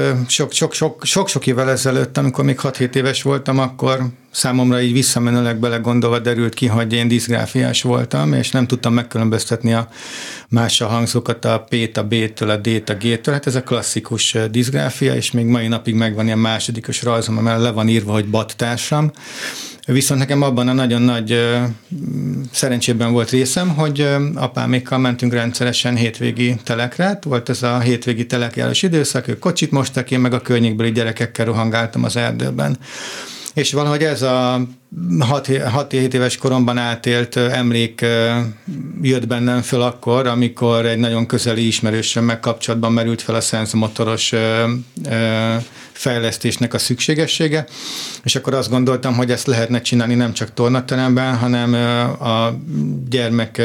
[1.02, 6.66] sok-sok évvel ezelőtt, amikor még 6-7 éves voltam, akkor számomra így visszamenőleg belegondolva derült ki,
[6.66, 9.88] hogy én diszgráfiás voltam, és nem tudtam megkülönböztetni a
[10.48, 13.34] más a hangzókat, a P-t, a B-től, a D-t, a G-től.
[13.34, 17.70] Hát ez a klasszikus diszgráfia, és még mai napig megvan ilyen másodikos rajzom, amely le
[17.70, 19.10] van írva, hogy battársam.
[19.92, 21.38] Viszont nekem abban a nagyon nagy
[22.52, 27.18] szerencsében volt részem, hogy apámékkal mentünk rendszeresen hétvégi telekre.
[27.22, 32.04] Volt ez a hétvégi telekjárás időszak, ők kocsit mostak, én meg a környékbeli gyerekekkel rohangáltam
[32.04, 32.78] az erdőben.
[33.60, 34.60] És valahogy ez a
[35.18, 38.04] 6-7 éves koromban átélt emlék
[39.02, 44.32] jött bennem föl akkor, amikor egy nagyon közeli ismerősömmel kapcsolatban merült fel a szenzomotoros
[45.92, 47.66] fejlesztésnek a szükségessége,
[48.24, 51.74] és akkor azt gondoltam, hogy ezt lehetne csinálni nem csak tornateremben, hanem
[52.20, 52.58] a
[53.08, 53.62] gyermek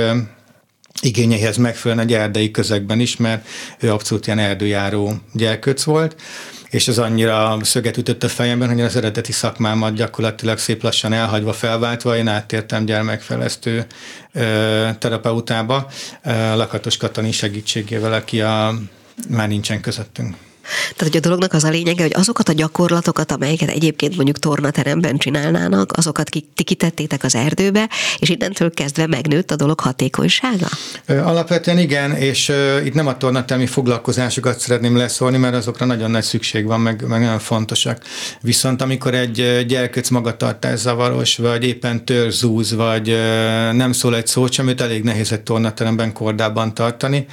[1.01, 3.47] igényeihez megfelelően egy erdei közegben is, mert
[3.79, 6.15] ő abszolút ilyen erdőjáró gyerkőc volt,
[6.75, 11.53] és ez annyira szöget ütött a fejemben, hogy az eredeti szakmámat gyakorlatilag szép lassan elhagyva,
[11.53, 13.85] felváltva, én áttértem gyermekfejlesztő
[14.99, 15.87] terapeutába,
[16.55, 18.73] Lakatos Katalin segítségével, aki a,
[19.29, 20.35] már nincsen közöttünk.
[20.95, 25.17] Tehát, hogy a dolognak az a lényege, hogy azokat a gyakorlatokat, amelyeket egyébként mondjuk tornateremben
[25.17, 30.67] csinálnának, azokat ti kitettétek az erdőbe, és innentől kezdve megnőtt a dolog hatékonysága?
[31.07, 32.51] Alapvetően igen, és
[32.85, 37.21] itt nem a tornateremi foglalkozásokat szeretném leszólni, mert azokra nagyon nagy szükség van, meg, meg
[37.21, 38.01] nagyon fontosak.
[38.41, 43.07] Viszont amikor egy gyerkőc magatartás zavaros, vagy éppen törzúz, vagy
[43.71, 47.25] nem szól egy szót sem, őt elég nehéz egy tornateremben kordában tartani.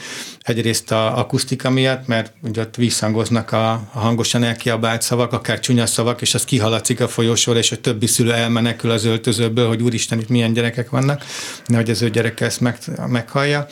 [0.42, 5.60] Egyrészt a akusztika miatt, mert ugye ott visszhangol hangoznak a, a hangosan elkiabált szavak, akár
[5.60, 9.82] csúnya szavak, és az kihaladszik a folyosóra, és a többi szülő elmenekül az öltözőből, hogy
[9.82, 11.24] úristen, itt milyen gyerekek vannak,
[11.66, 13.66] nehogy az ő gyereke ezt meg, meghallja.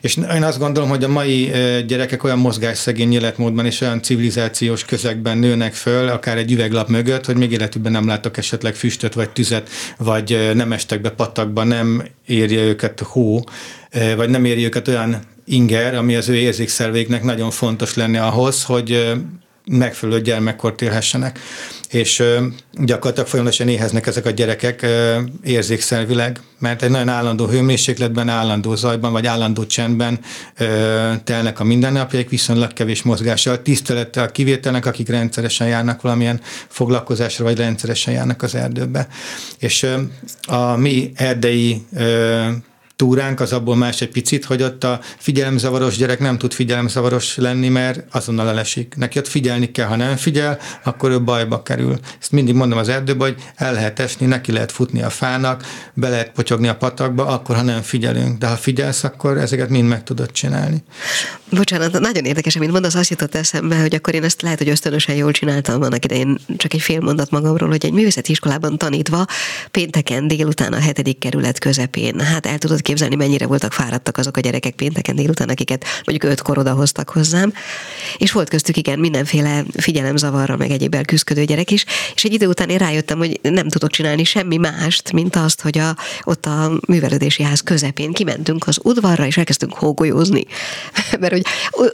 [0.00, 1.50] És én azt gondolom, hogy a mai
[1.86, 7.36] gyerekek olyan mozgásszegény életmódban és olyan civilizációs közegben nőnek föl, akár egy üveglap mögött, hogy
[7.36, 12.62] még életükben nem látok esetleg füstöt vagy tüzet, vagy nem estek be patakba, nem érje
[12.62, 13.44] őket hó,
[14.16, 19.12] vagy nem érje őket olyan inger, ami az ő érzékszervéknek nagyon fontos lenne ahhoz, hogy
[19.70, 21.38] megfelelő gyermekkort élhessenek.
[21.90, 22.22] És
[22.72, 24.86] gyakorlatilag folyamatosan éheznek ezek a gyerekek
[25.44, 30.18] érzékszervileg, mert egy nagyon állandó hőmérsékletben, állandó zajban, vagy állandó csendben
[31.24, 38.14] telnek a mindennapjaik, viszonylag kevés mozgással, tisztelettel kivételnek, akik rendszeresen járnak valamilyen foglalkozásra, vagy rendszeresen
[38.14, 39.08] járnak az erdőbe.
[39.58, 39.86] És
[40.46, 41.86] a mi erdei
[42.98, 47.68] túránk az abból más egy picit, hogy ott a figyelemzavaros gyerek nem tud figyelemzavaros lenni,
[47.68, 48.94] mert azonnal elesik.
[48.96, 51.98] Neki ott figyelni kell, ha nem figyel, akkor ő bajba kerül.
[52.20, 55.62] Ezt mindig mondom az erdőben, hogy el lehet esni, neki lehet futni a fának,
[55.94, 58.38] be lehet potyogni a patakba, akkor, ha nem figyelünk.
[58.38, 60.82] De ha figyelsz, akkor ezeket mind meg tudod csinálni.
[61.50, 65.14] Bocsánat, nagyon érdekes, amit mondasz, azt jutott eszembe, hogy akkor én ezt lehet, hogy ösztönösen
[65.14, 69.26] jól csináltam annak idején, csak egy fél mondat magamról, hogy egy művészeti iskolában tanítva
[69.70, 74.40] pénteken délután a hetedik kerület közepén, hát el tudod képzelni, mennyire voltak fáradtak azok a
[74.40, 77.52] gyerekek pénteken délután, akiket mondjuk ötkor odahoztak hozzám,
[78.16, 82.68] és volt köztük igen mindenféle figyelemzavarra, meg egyébben küzdködő gyerek is, és egy idő után
[82.68, 87.42] én rájöttem, hogy nem tudok csinálni semmi mást, mint azt, hogy a, ott a művelődési
[87.42, 90.44] ház közepén kimentünk az udvarra, és elkezdtünk hógolyózni.
[91.20, 91.44] Mert hogy,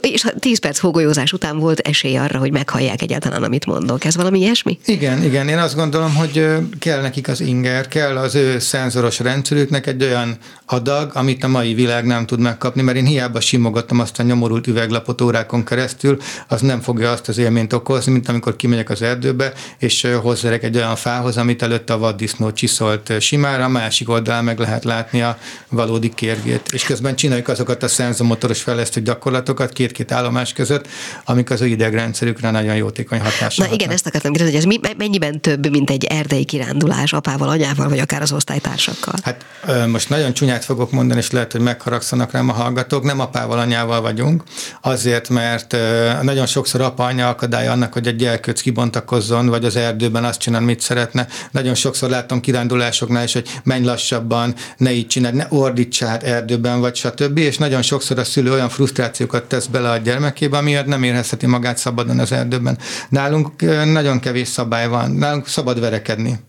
[0.01, 4.05] és 10 perc hógolyózás után volt esély arra, hogy meghallják egyáltalán, amit mondok.
[4.05, 4.79] Ez valami ilyesmi?
[4.85, 5.47] Igen, igen.
[5.47, 6.47] Én azt gondolom, hogy
[6.79, 11.47] kell nekik az inger, kell az ő szenzoros rendszerüknek egy olyan ad adag, amit a
[11.47, 16.17] mai világ nem tud megkapni, mert én hiába simogatom azt a nyomorult üveglapot órákon keresztül,
[16.47, 20.75] az nem fogja azt az élményt okozni, mint amikor kimegyek az erdőbe, és hozzárek egy
[20.75, 25.37] olyan fához, amit előtte a vaddisznó csiszolt simára, a másik oldalán meg lehet látni a
[25.69, 26.69] valódi kérgét.
[26.73, 30.87] És közben csináljuk azokat a szenzomotoros fejlesztő gyakorlatokat két-két állomás között,
[31.25, 33.67] amik az ő idegrendszerükre nagyon jótékony hatással.
[33.67, 37.89] Na igen, ezt akartam kérdezni, hogy ez mennyiben több, mint egy erdei kirándulás apával, anyával,
[37.89, 39.13] vagy akár az osztálytársakkal?
[39.23, 39.45] Hát
[39.87, 43.03] most nagyon csúnyát fogok mondani, és lehet, hogy megharagszanak rám a hallgatók.
[43.03, 44.43] Nem apával, anyával vagyunk,
[44.81, 45.75] azért, mert
[46.21, 50.81] nagyon sokszor apa-anya akadálya annak, hogy egy gyerkőc kibontakozzon, vagy az erdőben azt csinál, mit
[50.81, 51.27] szeretne.
[51.51, 56.79] Nagyon sokszor látom kirándulásoknál is, hogy menj lassabban, ne így csinálj, ne ordíts át erdőben,
[56.79, 57.37] vagy stb.
[57.37, 61.77] És nagyon sokszor a szülő olyan frusztrációkat tesz bele a gyermekébe, amiért nem érezheti magát
[61.77, 62.77] szabadon az erdőben.
[63.09, 63.61] Nálunk
[63.91, 66.39] nagyon kevés szabály van, nálunk szabad verekedni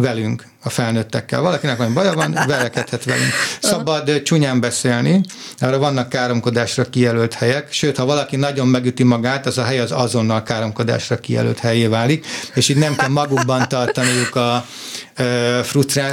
[0.00, 1.40] velünk, a felnőttekkel.
[1.40, 3.30] Valakinek valami baja van, verekedhet velünk.
[3.60, 5.20] Szabad csúnyán beszélni,
[5.58, 9.92] arra vannak káromkodásra kijelölt helyek, sőt, ha valaki nagyon megüti magát, az a hely az
[9.92, 14.64] azonnal káromkodásra kijelölt helyé válik, és így nem kell magukban tartaniuk a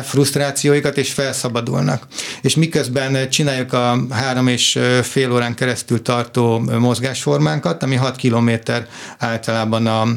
[0.03, 2.07] frusztrációikat, és felszabadulnak.
[2.41, 9.87] És miközben csináljuk a három és fél órán keresztül tartó mozgásformánkat, ami 6 kilométer általában
[9.87, 10.07] a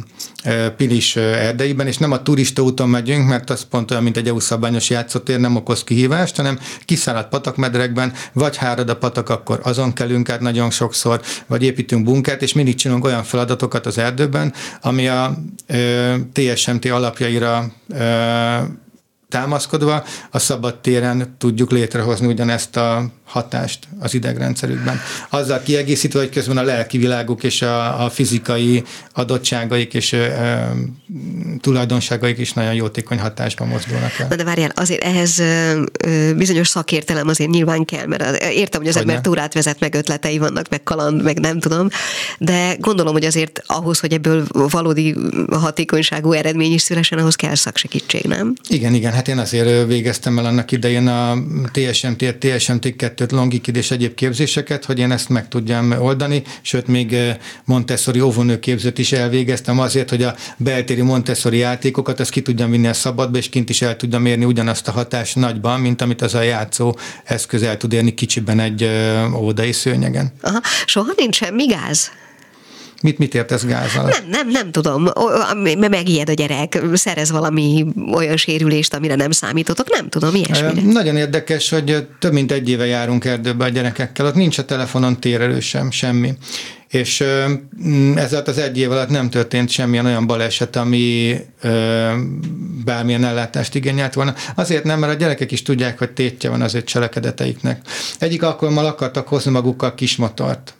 [0.77, 4.39] Pilis erdeiben, és nem a turista úton megyünk, mert az pont olyan, mint egy EU
[4.39, 10.29] szabályos játszótér, nem okoz kihívást, hanem kiszállt patakmedrekben, vagy hárad a patak, akkor azon kelünk
[10.29, 15.39] át nagyon sokszor, vagy építünk bunkert, és mindig csinálunk olyan feladatokat az erdőben, ami a
[15.67, 18.05] ö, TSMT alapjaira ö,
[19.29, 25.01] támaszkodva a szabad téren tudjuk létrehozni ugyanezt a hatást az idegrendszerükben.
[25.29, 30.73] Azzal kiegészítve, hogy közben a lelki világuk és a, a fizikai adottságaik és e,
[31.61, 34.27] tulajdonságaik is nagyon jótékony hatásban mozdulnak el.
[34.29, 35.77] Na de várjál, azért ehhez e,
[36.37, 40.69] bizonyos szakértelem azért nyilván kell, mert értem, hogy az ember túrát vezet, meg ötletei vannak,
[40.69, 41.89] meg kaland, meg nem tudom,
[42.39, 45.15] de gondolom, hogy azért ahhoz, hogy ebből valódi
[45.51, 48.55] hatékonyságú eredmény is szülesen, ahhoz kell szaksegítség, nem?
[48.69, 51.37] Igen, igen, hát én azért végeztem el annak idején a
[51.73, 56.87] TSMT, TSMT 2 kettőt, longikid és egyéb képzéseket, hogy én ezt meg tudjam oldani, sőt
[56.87, 62.43] még eh, Montessori óvónő képzőt is elvégeztem azért, hogy a beltéri Montessori játékokat ezt ki
[62.43, 66.03] tudjam vinni a szabadba, és kint is el tudjam érni ugyanazt a hatást nagyban, mint
[66.03, 70.33] amit az a játszó eszköz tud érni kicsiben egy eh, ódai szőnyegen.
[70.41, 70.61] Aha.
[70.87, 72.11] Soha nincs semmi gáz?
[73.03, 74.05] Mit, mit értesz gázzal?
[74.05, 75.09] Nem, nem, nem tudom.
[75.91, 80.83] Megijed a gyerek, szerez valami olyan sérülést, amire nem számítotok, nem tudom, ilyesmire.
[80.93, 85.21] Nagyon érdekes, hogy több mint egy éve járunk erdőbe a gyerekekkel, ott nincs a telefonon
[85.21, 86.33] térelő sem, semmi.
[86.89, 87.21] És
[88.15, 92.13] ez alatt az egy év alatt nem történt semmilyen olyan baleset, ami ö,
[92.85, 94.35] bármilyen ellátást igényelt volna.
[94.55, 97.81] Azért nem, mert a gyerekek is tudják, hogy tétje van az ő cselekedeteiknek.
[98.19, 100.75] Egyik alkalommal akartak hozni magukkal kismotort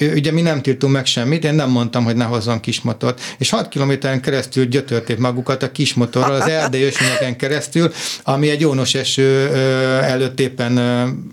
[0.00, 3.68] ugye mi nem tiltunk meg semmit, én nem mondtam, hogy ne hozzon kismotort, és 6
[3.68, 9.48] kilométeren keresztül gyötörték magukat a kismotorral az erdei ösvényeken keresztül, ami egy ónos eső
[10.02, 10.74] előtt éppen,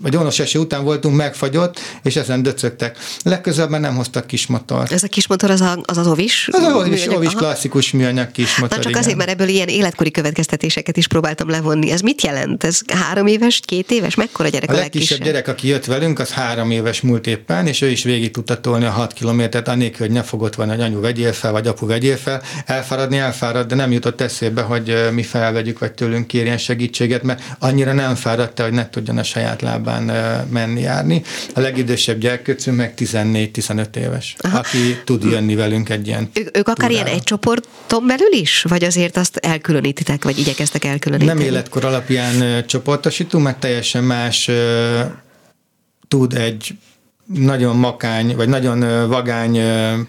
[0.02, 2.98] vagy ónos eső után voltunk, megfagyott, és ezen döcögtek.
[3.22, 4.92] Legközelebb nem hoztak kismotort.
[4.92, 6.48] Ez a kismotor az a, az, az ovis?
[6.52, 8.76] Az az ovis, ovis klasszikus műanyag kismotor.
[8.76, 9.02] Na csak igen.
[9.02, 11.90] azért, mert ebből ilyen életkori következtetéseket is próbáltam levonni.
[11.90, 12.64] Ez mit jelent?
[12.64, 14.14] Ez három éves, két éves?
[14.14, 15.00] Mekkora gyerek a, a legkisebb?
[15.00, 18.70] legkisebb gyerek, aki jött velünk, az három éves múlt éppen, és ő is végig tudta
[18.70, 21.86] tolni a 6 kilométert, annélkül, hogy ne fogott volna, hogy anyu vegyél fel, vagy apu
[21.86, 22.42] vegyél fel.
[22.66, 27.92] Elfáradni elfárad, de nem jutott eszébe, hogy mi felvegyük, vagy tőlünk kérjen segítséget, mert annyira
[27.92, 30.02] nem fáradt hogy ne tudjon a saját lábán
[30.50, 31.22] menni, járni.
[31.54, 34.58] A legidősebb gyerkőcünk meg 14-15 éves, Aha.
[34.58, 38.62] aki tud jönni velünk egy ilyen Ő, Ők akár ilyen egy csoporton belül is?
[38.68, 41.38] Vagy azért azt elkülönítitek, vagy igyekeztek elkülöníteni?
[41.38, 44.50] Nem életkor alapján csoportosítunk, mert teljesen más
[46.08, 46.74] tud egy
[47.34, 49.60] nagyon makány, vagy nagyon vagány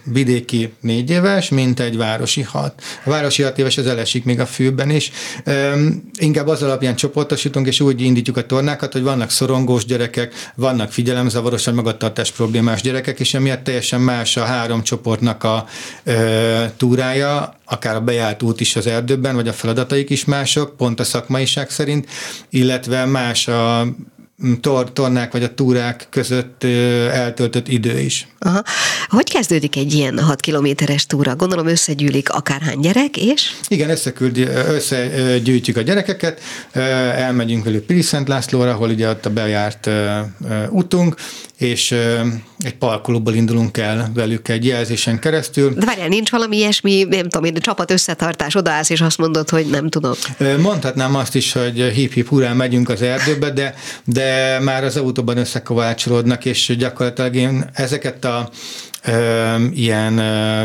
[0.04, 2.82] vidéki négy éves, mint egy városi hat.
[3.06, 5.12] A városi hat éves az elesik még a fűben is.
[6.20, 11.66] Inkább az alapján csoportosítunk, és úgy indítjuk a tornákat, hogy vannak szorongós gyerekek, vannak figyelemzavaros
[11.66, 15.66] vagy magatartás problémás gyerekek, és emiatt teljesen más a három csoportnak a
[16.78, 21.04] túrája, akár a bejárt út is az erdőben, vagy a feladataik is mások, pont a
[21.04, 22.10] szakmaiság szerint,
[22.50, 23.88] illetve más a
[24.62, 26.64] tor, tornák vagy a túrák között
[27.12, 28.28] eltöltött idő is.
[28.40, 28.64] Aha.
[29.08, 31.36] Hogy kezdődik egy ilyen 6 kilométeres túra?
[31.36, 33.52] Gondolom összegyűlik akárhány gyerek, és?
[33.68, 36.42] Igen, összeküldi, összegyűjtjük a gyerekeket,
[37.16, 39.90] elmegyünk velük Piri Szent Lászlóra, ahol ugye ott a bejárt
[40.70, 41.16] utunk,
[41.58, 41.96] és
[42.64, 45.74] egy parkolóból indulunk el velük egy jelzésen keresztül.
[45.74, 49.66] De várjál, nincs valami ilyesmi, nem tudom én, csapat összetartás, odaállsz és azt mondod, hogy
[49.66, 50.14] nem tudom.
[50.62, 56.46] Mondhatnám azt is, hogy hip-hip hurrá megyünk az erdőbe, de, de már az autóban összekovácsolódnak,
[56.46, 58.50] és gyakorlatilag én ezeket a
[59.06, 60.64] ö, ilyen ö,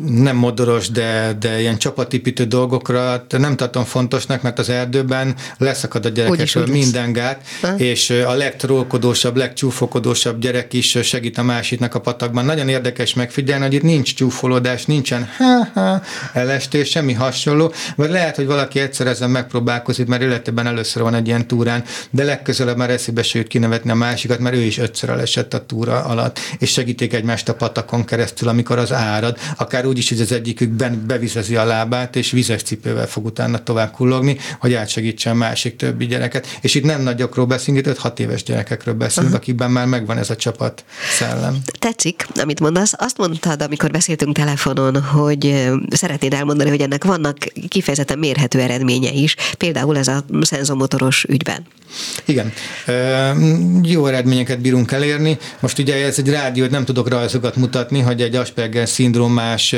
[0.00, 6.08] nem modoros, de, de ilyen csapatépítő dolgokra nem tartom fontosnak, mert az erdőben leszakad a
[6.08, 7.74] gyerekekről minden gát, ha?
[7.76, 12.44] és a legtrólkodósabb, legcsúfokodósabb gyerek is segít a másiknak a patakban.
[12.44, 18.46] Nagyon érdekes megfigyelni, hogy itt nincs csúfolódás, nincsen ha-ha, elestés, semmi hasonló, vagy lehet, hogy
[18.46, 23.22] valaki egyszer ezen megpróbálkozik, mert életében először van egy ilyen túrán, de legközelebb már eszébe
[23.22, 27.12] se jut kinevetni a másikat, mert ő is ötször elesett a túra alatt, és segítik
[27.12, 31.56] egymást a patakon keresztül, amikor az árad, akár akár úgy is, hogy az egyikükben bevizezi
[31.56, 36.58] a lábát, és vizes cipővel fog utána tovább kullogni, hogy átsegítse a másik többi gyereket.
[36.60, 39.42] És itt nem nagyokról beszélünk, itt 5-6 éves gyerekekről beszélünk, uh-huh.
[39.42, 40.84] akikben már megvan ez a csapat
[41.18, 41.58] szellem.
[41.78, 42.92] Tetszik, amit mondasz.
[42.96, 47.36] Azt mondtad, amikor beszéltünk telefonon, hogy szeretnéd elmondani, hogy ennek vannak
[47.68, 51.66] kifejezetten mérhető eredménye is, például ez a szenzomotoros ügyben.
[52.24, 52.52] Igen.
[53.82, 55.38] Jó eredményeket bírunk elérni.
[55.60, 59.71] Most ugye ez egy rádió, hogy nem tudok rajzokat mutatni, hogy egy Asperger szindrómás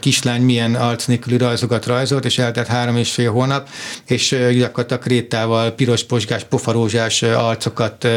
[0.00, 3.68] kislány milyen arc nélküli rajzokat rajzolt, és eltelt három és fél hónap,
[4.06, 8.08] és gyakorlatilag krétával piros, posgás, pofarózsás arcokat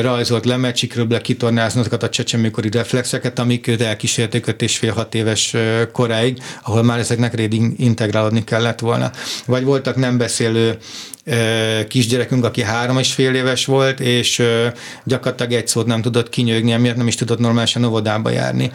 [0.00, 1.06] rajzolt le, mert sikerül
[1.40, 5.56] le azokat a csecsemőkori reflexeket, amik őt elkísérték 5 és fél hat éves
[5.92, 9.10] koráig, ahol már ezeknek rédig integrálódni kellett volna.
[9.46, 10.78] Vagy voltak nem beszélő
[11.88, 14.42] kisgyerekünk, aki három és fél éves volt, és
[15.04, 18.70] gyakorlatilag egy szót nem tudott kinyögni, emiatt nem is tudott normálisan óvodába járni.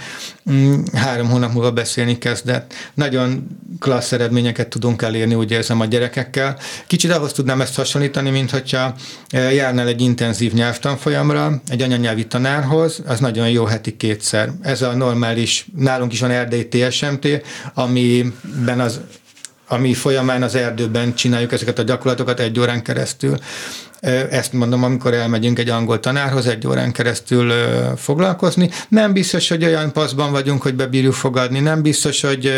[0.51, 0.81] Mm,
[1.23, 2.73] három hónap múlva beszélni kezdett.
[2.93, 3.47] Nagyon
[3.79, 6.57] klassz eredményeket tudunk elérni, úgy érzem a gyerekekkel.
[6.87, 8.95] Kicsit ahhoz tudnám ezt hasonlítani, mint hogyha
[9.31, 14.51] járnál egy intenzív nyelvtanfolyamra, egy anyanyelvi tanárhoz, az nagyon jó heti kétszer.
[14.61, 17.27] Ez a normális, nálunk is van erdei TSMT,
[17.73, 18.99] amiben az
[19.67, 23.37] ami folyamán az erdőben csináljuk ezeket a gyakorlatokat egy órán keresztül.
[24.29, 27.53] Ezt mondom, amikor elmegyünk egy angol tanárhoz egy órán keresztül
[27.97, 28.69] foglalkozni.
[28.87, 32.51] Nem biztos, hogy olyan paszban vagyunk, hogy bebírjuk fogadni, nem biztos, hogy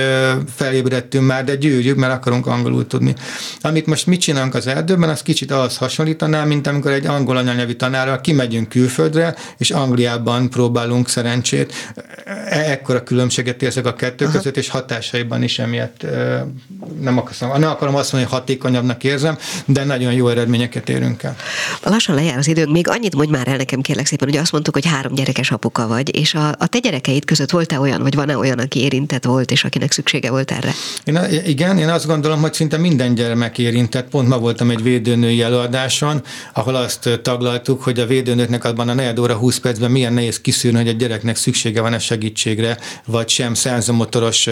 [0.56, 3.16] felébredtünk már, de gyűrjük, mert akarunk angolul tudni.
[3.62, 7.76] Amit most mit csinálunk az erdőben, az kicsit ahhoz hasonlítanám, mint amikor egy angol anyanyelvi
[7.76, 11.74] tanárral kimegyünk külföldre, és Angliában próbálunk szerencsét.
[12.26, 14.34] E-, ekkora különbséget érzek a kettő Aha.
[14.34, 16.06] között, és hatásaiban is emiatt
[17.02, 21.35] nem akarom, nem akarom azt mondani, hogy hatékonyabbnak érzem, de nagyon jó eredményeket érünk el.
[21.84, 24.74] Lassan lejár az időnk, még annyit mondj már el nekem kérlek szépen, hogy azt mondtuk,
[24.74, 28.38] hogy három gyerekes apuka vagy, és a, a te gyerekeid között volt-e olyan, vagy van-e
[28.38, 30.72] olyan, aki érintett volt, és akinek szüksége volt erre?
[31.04, 34.10] Én, igen, én azt gondolom, hogy szinte minden gyermek érintett.
[34.10, 36.24] Pont ma voltam egy védőnői előadáson,
[36.54, 40.78] ahol azt taglaltuk, hogy a védőnőknek abban a 4 óra 20 percben milyen nehéz kiszűrni,
[40.78, 44.48] hogy a gyereknek szüksége van a segítségre, vagy sem szenzomotoros,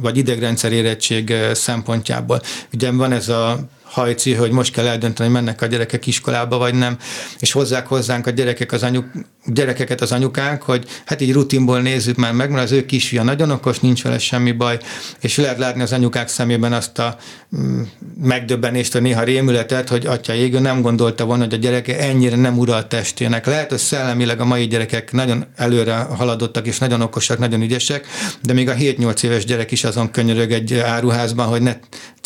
[0.00, 2.40] vagy idegrendszer érettség szempontjából.
[2.72, 6.74] Ugye van ez a hajci, hogy most kell eldönteni, hogy mennek a gyerekek iskolába, vagy
[6.74, 6.98] nem,
[7.38, 9.06] és hozzák hozzánk a gyerekek az anyuk,
[9.44, 13.50] gyerekeket az anyukák, hogy hát így rutinból nézzük már meg, mert az ő kisfia nagyon
[13.50, 14.78] okos, nincs vele semmi baj,
[15.20, 17.16] és lehet látni az anyukák szemében azt a
[17.56, 17.82] mm,
[18.22, 22.58] megdöbbenést, a néha rémületet, hogy atya égő nem gondolta volna, hogy a gyereke ennyire nem
[22.58, 23.46] ural testének.
[23.46, 28.06] Lehet, hogy szellemileg a mai gyerekek nagyon előre haladottak, és nagyon okosak, nagyon ügyesek,
[28.42, 31.76] de még a 7-8 éves gyerek is azon könyörög egy áruházban, hogy ne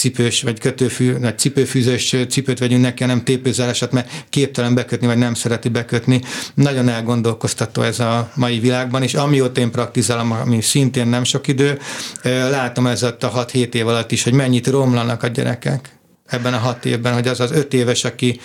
[0.03, 5.35] cipős vagy kötőfű, vagy cipőfűzős cipőt vegyünk neki, nem tépőzárásat, mert képtelen bekötni, vagy nem
[5.35, 6.21] szereti bekötni.
[6.55, 11.79] Nagyon elgondolkoztató ez a mai világban, és amióta én praktizálom, ami szintén nem sok idő,
[12.23, 15.97] látom ez a 6-7 év alatt is, hogy mennyit romlanak a gyerekek
[16.27, 18.41] ebben a hat évben, hogy az az öt éves, aki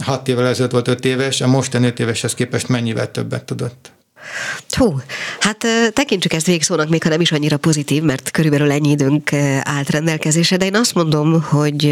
[0.00, 3.92] hat évvel ezelőtt volt öt éves, a mostani öt éveshez képest mennyivel többet tudott.
[4.70, 5.00] Hú,
[5.40, 9.90] hát tekintsük ezt végszónak, még ha nem is annyira pozitív, mert körülbelül ennyi időnk állt
[9.90, 11.84] rendelkezésre, de én azt mondom, hogy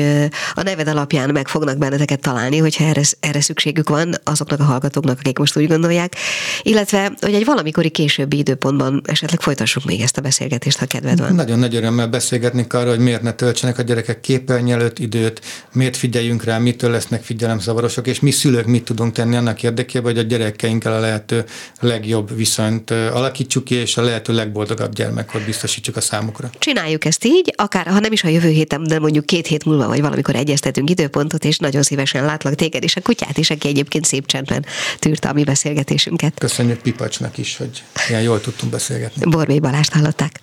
[0.54, 5.18] a neved alapján meg fognak benneteket találni, hogyha erre, erre szükségük van azoknak a hallgatóknak,
[5.18, 6.16] akik most úgy gondolják,
[6.62, 11.34] illetve, hogy egy valamikori későbbi időpontban esetleg folytassuk még ezt a beszélgetést, ha kedved van.
[11.34, 15.40] Nagyon nagy örömmel beszélgetnék arról, hogy miért ne töltsenek a gyerekek képernyő időt,
[15.72, 20.24] miért figyeljünk rá, mitől lesznek figyelemzavarosok, és mi szülők mit tudunk tenni annak érdekében, hogy
[20.24, 21.44] a gyerekeinkkel a lehető
[21.80, 26.50] legjobb legjobb viszonyt alakítsuk ki, és a lehető legboldogabb gyermekkor biztosítsuk a számukra.
[26.58, 29.86] Csináljuk ezt így, akár ha nem is a jövő héten, de mondjuk két hét múlva,
[29.86, 34.04] vagy valamikor egyeztetünk időpontot, és nagyon szívesen látlak téged és a kutyát is, aki egyébként
[34.04, 34.64] szép csendben
[34.98, 36.38] tűrte a mi beszélgetésünket.
[36.38, 39.30] Köszönjük Pipacsnak is, hogy ilyen jól tudtunk beszélgetni.
[39.30, 40.40] Borbély Balást hallották.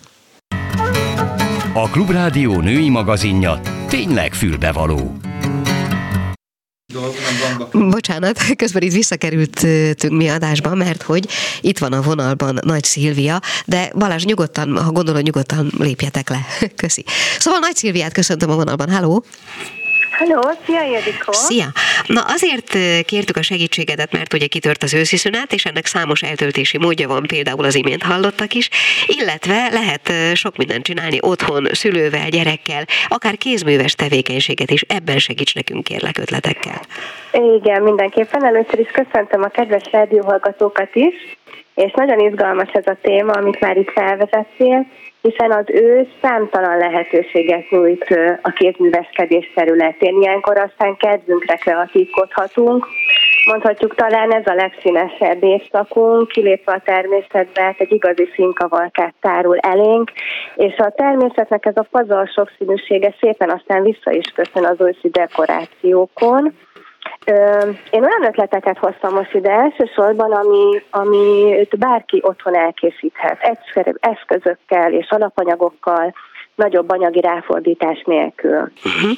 [1.73, 5.17] A Klubrádió női magazinja tényleg fülbevaló.
[7.71, 11.27] Bocsánat, közben itt visszakerültünk mi adásba, mert hogy
[11.61, 16.45] itt van a vonalban Nagy Szilvia, de Balázs nyugodtan, ha gondolod, nyugodtan lépjetek le.
[16.75, 17.03] Köszi.
[17.39, 18.89] Szóval Nagy Szilviát köszöntöm a vonalban.
[18.89, 19.25] Halló!
[20.17, 21.31] Hello, szia Ildikó!
[21.31, 21.65] Szia!
[22.07, 22.69] Na azért
[23.05, 27.23] kértük a segítségedet, mert ugye kitört az őszi szünet, és ennek számos eltöltési módja van,
[27.27, 28.69] például az imént hallottak is,
[29.05, 35.83] illetve lehet sok mindent csinálni otthon, szülővel, gyerekkel, akár kézműves tevékenységet is, ebben segíts nekünk
[35.83, 36.81] kérlek ötletekkel.
[37.31, 38.45] Igen, mindenképpen.
[38.45, 41.15] Először is köszöntöm a kedves rádióhallgatókat is,
[41.75, 44.87] és nagyon izgalmas ez a téma, amit már itt felvezettél,
[45.23, 48.05] hiszen az ő számtalan lehetőséget nyújt
[48.41, 50.21] a kézműveskedés területén.
[50.21, 52.87] Ilyenkor aztán kedvünkre kreatívkodhatunk.
[53.45, 60.11] Mondhatjuk talán ez a legszínesebb évszakunk, kilépve a természetbe, hát egy igazi színkavalkát tárul elénk,
[60.55, 66.53] és a természetnek ez a pazar sokszínűsége szépen aztán vissza is köszön az őszi dekorációkon.
[67.89, 75.09] Én olyan ötleteket hoztam most ide elsősorban, ami, ami bárki otthon elkészíthet, egyszerűbb eszközökkel és
[75.09, 76.13] alapanyagokkal,
[76.55, 78.71] nagyobb anyagi ráfordítás nélkül.
[78.85, 79.17] Uh-huh.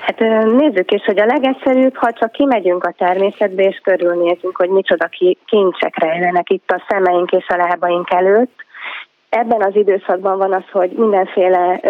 [0.00, 5.08] Hát nézzük is, hogy a legegyszerűbb, ha csak kimegyünk a természetbe és körülnézünk, hogy micsoda
[5.46, 8.64] kincsek rejlenek itt a szemeink és a lábaink előtt.
[9.28, 11.80] Ebben az időszakban van az, hogy mindenféle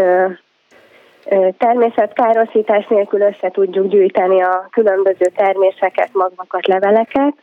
[1.59, 7.35] természetkárosítás nélkül össze tudjuk gyűjteni a különböző terméseket, magvakat, leveleket.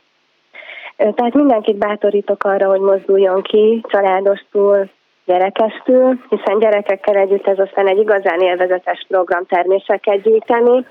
[0.96, 4.90] Tehát mindenkit bátorítok arra, hogy mozduljon ki családostul,
[5.26, 10.86] gyerekestül, hiszen gyerekekkel együtt ez aztán egy igazán élvezetes program terméseket gyűjteni.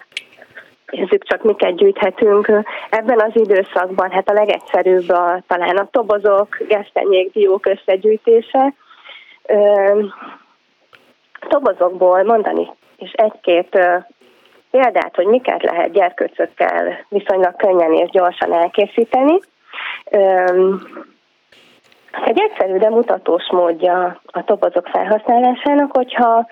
[0.90, 2.46] Nézzük csak, miket gyűjthetünk
[2.90, 4.10] ebben az időszakban.
[4.10, 8.74] Hát a legegyszerűbb a, talán a tobozok, gesztenyék, diók összegyűjtése.
[9.42, 10.00] Ö,
[11.48, 13.78] tobozokból mondani és egy-két
[14.70, 19.38] példát, hogy miket lehet gyerkőcökkel viszonylag könnyen és gyorsan elkészíteni.
[22.24, 26.46] Egy egyszerű, de mutatós módja a tobozok felhasználásának, hogyha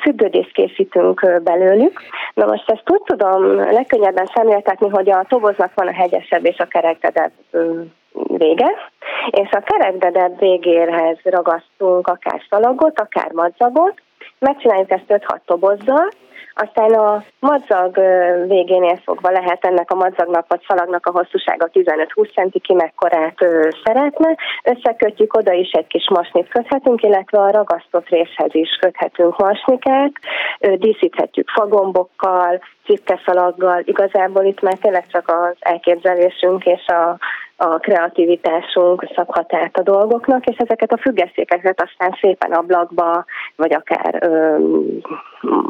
[0.00, 2.00] függődést készítünk belőlük.
[2.34, 6.64] Na most ezt úgy tudom legkönnyebben szemléltetni, hogy a toboznak van a hegyesebb és a
[6.64, 7.32] kerekdedebb
[8.12, 8.74] vége,
[9.30, 14.02] és a kerekdedebb végéhez ragasztunk akár szalagot, akár madzagot,
[14.38, 16.08] Megcsináljuk ezt 5-6 tobozzal,
[16.60, 17.94] aztán a madzag
[18.46, 23.36] végénél fogva lehet ennek a madzagnak vagy szalagnak a hosszúsága 15-20 cm, ki mekkorát
[23.84, 24.36] szeretne.
[24.62, 30.12] Összekötjük, oda is egy kis masnit köthetünk, illetve a ragasztott részhez is köthetünk masnikát,
[30.58, 33.82] díszíthetjük fagombokkal, cikkeszalaggal.
[33.84, 37.18] Igazából itt már tényleg csak az elképzelésünk és a,
[37.60, 43.24] a kreativitásunk szabhat át a dolgoknak, és ezeket a függesztékeket aztán szépen ablakba,
[43.56, 44.56] vagy akár ö,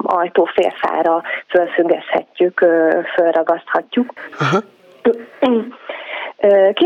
[0.02, 4.12] ajtófélfára fölfüggeszthetjük, ö, fölragaszthatjuk.
[4.38, 4.58] Aha.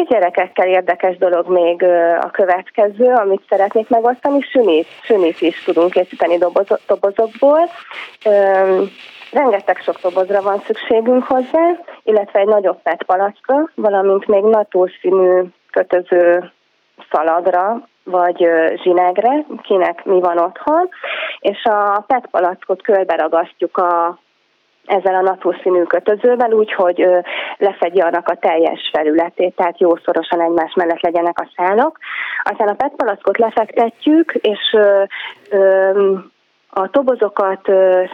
[0.08, 1.82] gyerekekkel érdekes dolog még
[2.20, 6.38] a következő, amit szeretnék megosztani, sünit, sünit is tudunk készíteni
[6.86, 7.68] dobozokból.
[9.32, 16.52] Rengeteg sok dobozra van szükségünk hozzá, illetve egy nagyobb PET palackra, valamint még natúrszínű kötöző
[17.10, 18.46] szalagra, vagy
[18.82, 20.88] zsinegre, kinek mi van otthon,
[21.38, 24.18] és a PET palackot körbe a
[24.86, 27.06] ezzel a natúrszínű kötözővel, úgyhogy
[27.56, 31.98] lefedje annak a teljes felületét, tehát jó szorosan egymás mellett legyenek a szálok.
[32.42, 35.02] Aztán a PET palackot lefektetjük, és ö,
[35.50, 36.14] ö,
[36.74, 37.60] a tobozokat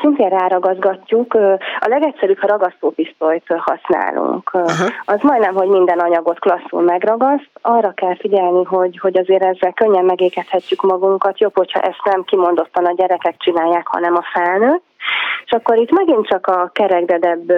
[0.01, 1.35] szintén ráragazgatjuk.
[1.81, 4.51] A legegyszerűbb, ha ragasztópisztolyt használunk.
[4.53, 4.91] Aha.
[5.05, 7.51] Az majdnem, hogy minden anyagot klasszul megragaszt.
[7.63, 11.41] Arra kell figyelni, hogy, hogy azért ezzel könnyen megégethetjük magunkat.
[11.41, 14.85] Jobb, hogyha ezt nem kimondottan a gyerekek csinálják, hanem a felnőtt.
[15.45, 17.53] És akkor itt megint csak a kerekdedebb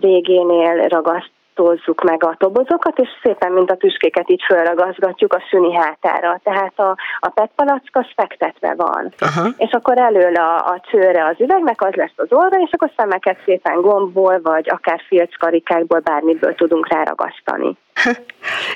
[0.00, 5.74] végénél ragaszt tozzuk meg a tobozokat, és szépen, mint a tüskéket így fölragazgatjuk a szüni
[5.74, 6.40] hátára.
[6.42, 9.12] Tehát a, a PET palack az fektetve van.
[9.18, 9.48] Aha.
[9.56, 13.38] És akkor elől a, a csőre az üvegnek az lesz az orra, és akkor szemeket
[13.44, 17.76] szépen gombból, vagy akár filckarikákból, bármiből tudunk ráragasztani.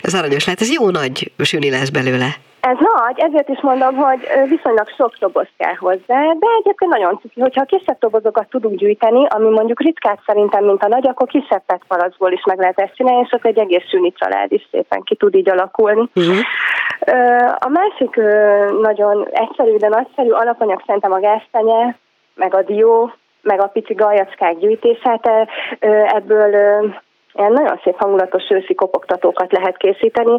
[0.03, 2.26] Ez aranyos lehet, ez jó nagy süni lesz belőle.
[2.61, 7.40] Ez nagy, ezért is mondom, hogy viszonylag sok doboz kell hozzá, de egyébként nagyon cuki,
[7.40, 12.32] hogyha kisebb dobozokat tudunk gyűjteni, ami mondjuk ritkát szerintem, mint a nagy, akkor kisebb petpalacból
[12.32, 15.34] is meg lehet ezt csinálni, és akkor egy egész süni család is szépen ki tud
[15.34, 16.09] így alakulni.
[16.14, 16.36] Uh-huh.
[17.59, 18.16] A másik
[18.80, 21.96] nagyon egyszerű, de nagyszerű alapanyag szerintem a gáztenye,
[22.34, 25.48] meg a dió, meg a pici galjackák gyűjtése, hát
[26.14, 26.54] ebből
[27.35, 30.39] ilyen nagyon szép hangulatos őszi kopogtatókat lehet készíteni.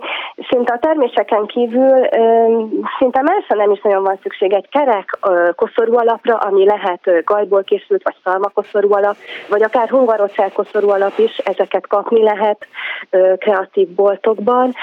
[0.49, 2.07] Szinte a terméseken kívül
[2.97, 4.53] szinte másra nem is nagyon van szükség.
[4.53, 5.17] Egy kerek
[5.55, 9.15] koszorú alapra, ami lehet gajból készült, vagy szalmakoszorú alap,
[9.49, 12.67] vagy akár hungarocell koszorú alap is, ezeket kapni lehet
[13.37, 14.73] kreatív boltokban,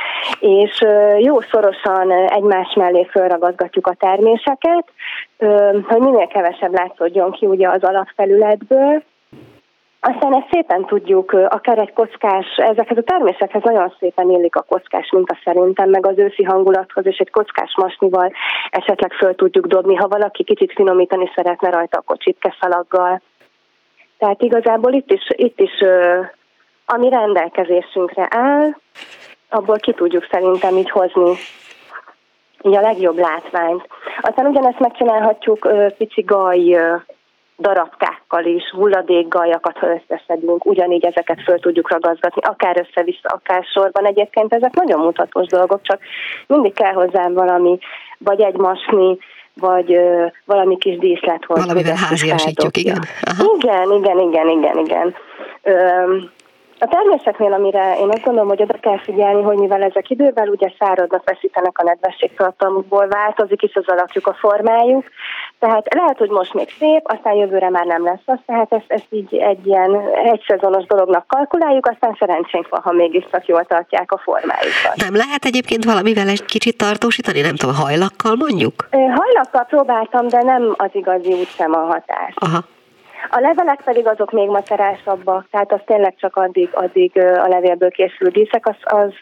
[0.40, 0.84] és
[1.18, 4.84] jó szorosan egymás mellé felragazgatjuk a terméseket,
[5.88, 9.02] hogy minél kevesebb látszódjon ki ugye az alapfelületből,
[10.08, 15.10] aztán ezt szépen tudjuk, akár egy kockás, ezekhez a termésekhez nagyon szépen illik a kockás
[15.10, 18.32] minta szerintem, meg az őszi hangulathoz, és egy kockás masnival
[18.70, 23.20] esetleg föl tudjuk dobni, ha valaki kicsit finomítani szeretne rajta, akkor csipkeszalaggal.
[24.18, 25.72] Tehát igazából itt is, itt is
[26.86, 28.68] ami rendelkezésünkre áll,
[29.48, 31.32] abból ki tudjuk szerintem így hozni
[32.62, 33.88] így a legjobb látványt.
[34.20, 36.78] Aztán ugyanezt megcsinálhatjuk pici gaj
[37.58, 44.06] darabkákkal is, hulladékgaljakat, ha összeszedünk, ugyanígy ezeket föl tudjuk ragazgatni, akár össze-vissza, akár sorban.
[44.06, 46.00] Egyébként ezek nagyon mutatós dolgok, csak
[46.46, 47.78] mindig kell hozzám valami,
[48.18, 49.18] vagy egy masni,
[49.60, 52.98] vagy ö, valami kis díszlet, hogy Valamivel háziasítjuk, igen.
[53.22, 53.54] Aha.
[53.58, 55.14] Igen, igen, igen, igen, igen.
[55.62, 55.72] Ö,
[56.78, 60.72] a természetnél, amire én azt gondolom, hogy oda kell figyelni, hogy mivel ezek idővel ugye
[60.78, 65.04] száradnak, veszítenek a nedvességtartalmukból, változik is az alakjuk, a formájuk,
[65.58, 69.06] tehát lehet, hogy most még szép, aztán jövőre már nem lesz az, tehát ezt, ezt
[69.10, 74.96] így egy ilyen egyszezonos dolognak kalkuláljuk, aztán szerencsénk van, ha mégiscsak jól tartják a formájukat.
[74.96, 78.88] Nem lehet egyébként valamivel egy kicsit tartósítani, nem tudom, hajlakkal mondjuk?
[78.90, 82.34] Hajlakkal próbáltam, de nem az igazi úgysem a hatás.
[82.34, 82.58] Aha.
[83.30, 88.28] A levelek pedig azok még macerásabbak, tehát az tényleg csak addig, addig a levélből készül
[88.28, 89.12] díszek, az, az,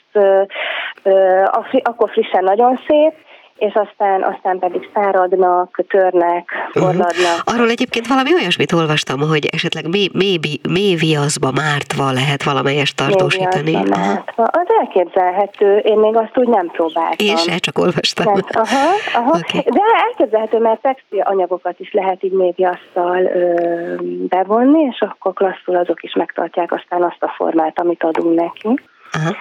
[1.44, 3.12] az akkor frissen nagyon szép,
[3.58, 7.10] és aztán, aztán pedig száradnak, törnek, forradnak.
[7.10, 7.54] Uh-huh.
[7.54, 10.38] Arról egyébként valami olyasmit olvastam, hogy esetleg mély, mély,
[10.68, 13.72] mély viaszba mártva lehet valamelyest tartósítani.
[13.72, 14.42] Mártva.
[14.42, 17.26] Az elképzelhető, én még azt úgy nem próbáltam.
[17.26, 18.32] Én se, csak olvastam.
[18.32, 18.42] Nem.
[18.52, 19.28] Aha, aha.
[19.28, 19.60] Okay.
[19.60, 23.94] De elképzelhető, mert textil anyagokat is lehet így mély viasztal ö,
[24.28, 28.80] bevonni, és akkor klasszul azok is megtartják aztán azt a formát, amit adunk neki.
[29.12, 29.36] Aha.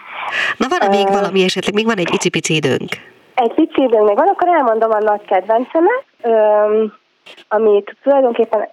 [0.58, 4.16] Na van uh, még valami esetleg, még van egy icipici időnk egy pici időnk még
[4.18, 6.06] van, akkor elmondom a nagy kedvencemet,
[7.48, 8.68] amit tulajdonképpen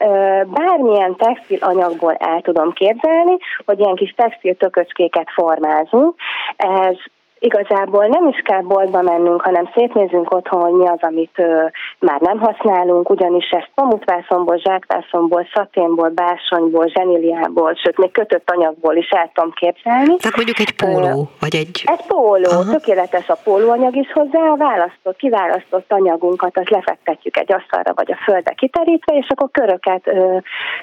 [0.47, 6.15] bármilyen textil anyagból el tudom képzelni, hogy ilyen kis textil tököcskéket formázunk.
[6.57, 6.97] Ez
[7.41, 11.65] igazából nem is kell boltba mennünk, hanem szétnézzünk otthon, hogy mi az, amit ö,
[11.99, 19.09] már nem használunk, ugyanis ezt pamutvászomból, zsákvászomból, szaténból, básonyból, zseniliából, sőt még kötött anyagból is
[19.09, 20.17] el tudom képzelni.
[20.17, 21.83] Tehát mondjuk egy póló, ö, vagy egy...
[21.85, 22.71] Egy póló, Aha.
[22.71, 28.17] tökéletes a pólóanyag is hozzá, a választott, kiválasztott anyagunkat, azt lefektetjük egy asztalra vagy a
[28.25, 30.37] földre kiterítve, és akkor köröket ö,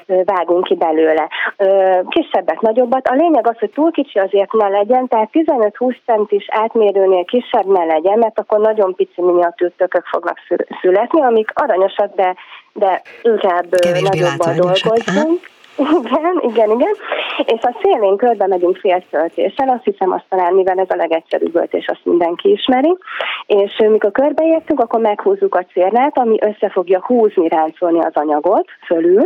[0.05, 1.27] ö, vágunk ki belőle.
[1.57, 3.07] Ö, kisebbet, nagyobbat.
[3.07, 7.83] A lényeg az, hogy túl kicsi azért ne legyen, tehát 15-20 centis átmérőnél kisebb ne
[7.83, 10.37] legyen, mert akkor nagyon pici miniatűr tökök fognak
[10.81, 12.35] születni, amik aranyosak, de,
[12.73, 13.65] de inkább
[14.01, 15.39] nagyobban dolgozunk.
[15.77, 16.93] Igen, igen, igen.
[17.45, 21.87] És a szélén körbe megyünk féltöltéssel, azt hiszem azt talán, mivel ez a legegyszerűbb öltés,
[21.87, 22.97] azt mindenki ismeri.
[23.45, 29.25] És mikor körbeértünk, akkor meghúzzuk a cérnát, ami össze fogja húzni, ráncolni az anyagot fölül,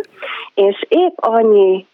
[0.53, 1.85] és épp annyi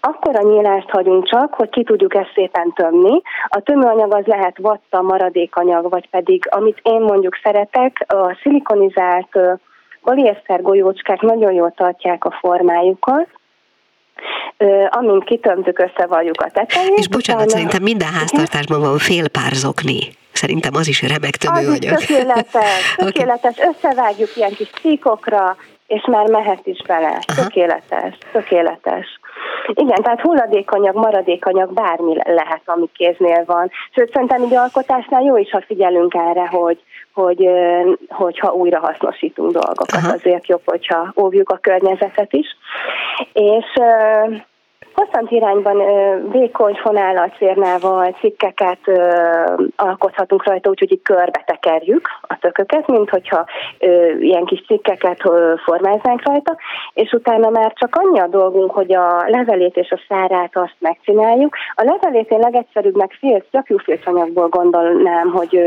[0.00, 3.22] akkor a nyílást hagyunk csak, hogy ki tudjuk ezt szépen tömni.
[3.48, 9.38] A tömőanyag az lehet vatta, maradékanyag, vagy pedig, amit én mondjuk szeretek, a szilikonizált
[10.02, 13.28] poliészter golyócskák nagyon jól tartják a formájukat,
[14.88, 16.98] amint kitömtük, összevaljuk a tetejét.
[16.98, 17.56] És bocsánat, utána...
[17.56, 19.98] szerintem minden háztartásban van fél pár zokni.
[20.32, 21.92] Szerintem az is remek tömőanyag.
[21.92, 23.56] Az is tökéletes, tökéletes.
[23.56, 23.70] okay.
[23.70, 27.18] Összevágjuk ilyen kis csíkokra, és már mehet is bele.
[27.26, 27.42] Aha.
[27.42, 29.19] Tökéletes, tökéletes.
[29.74, 33.70] Igen, tehát hulladékanyag, maradékanyag, bármi lehet, ami kéznél van.
[33.94, 36.78] Sőt, szerintem így alkotásnál jó is, ha figyelünk erre, hogy,
[37.12, 37.48] hogy,
[38.08, 40.12] hogyha újra hasznosítunk dolgokat, Aha.
[40.12, 42.46] azért jobb, hogyha óvjuk a környezetet is.
[43.32, 43.64] És
[45.00, 45.82] hosszant irányban
[46.30, 48.78] vékony fonállal, cérnával cikkeket
[49.76, 53.44] alkothatunk rajta, úgyhogy így körbe tekerjük a tököket, mint hogyha
[54.20, 55.22] ilyen kis cikkeket
[55.64, 56.56] formáznánk rajta,
[56.92, 61.56] és utána már csak annyi a dolgunk, hogy a levelét és a szárát azt megcsináljuk.
[61.74, 65.60] A levelét én legegyszerűbbnek filc, gyapjúfilcanyagból gondolnám, hogy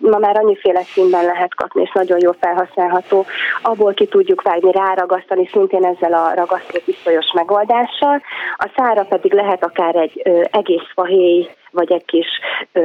[0.00, 3.24] ma már annyiféle színben lehet kapni, és nagyon jó felhasználható.
[3.62, 8.20] Abból ki tudjuk vágni, ráragasztani, szintén ezzel a ragasztó pisztolyos megoldással.
[8.56, 11.48] A szára pedig lehet akár egy egész fahéj,
[11.78, 12.26] vagy egy kis
[12.72, 12.82] ö,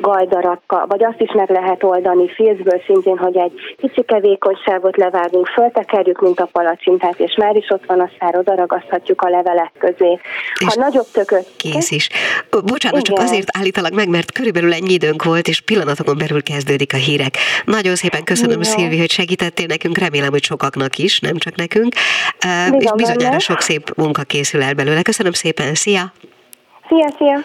[0.00, 6.20] gajdarabka, vagy azt is meg lehet oldani filcből szintén, hogy egy picike vékonyságot levágunk, föltekerjük,
[6.20, 10.18] mint a palacsintát, és már is ott van a szár, oda ragaszthatjuk a levelek közé.
[10.60, 11.46] És ha nagyobb tököt...
[11.56, 12.08] Kész is.
[12.50, 13.26] Bocsánat, csak Igen.
[13.26, 17.34] azért állítalak meg, mert körülbelül ennyi időnk volt, és pillanatokon belül kezdődik a hírek.
[17.64, 18.62] Nagyon szépen köszönöm, Jó.
[18.62, 21.94] Szilvi, hogy segítettél nekünk, remélem, hogy sokaknak is, nem csak nekünk,
[22.44, 25.02] Uh, és bizonyára sok szép munka készül el belőle.
[25.02, 26.12] Köszönöm szépen, szia!
[26.88, 27.38] Szia, szia!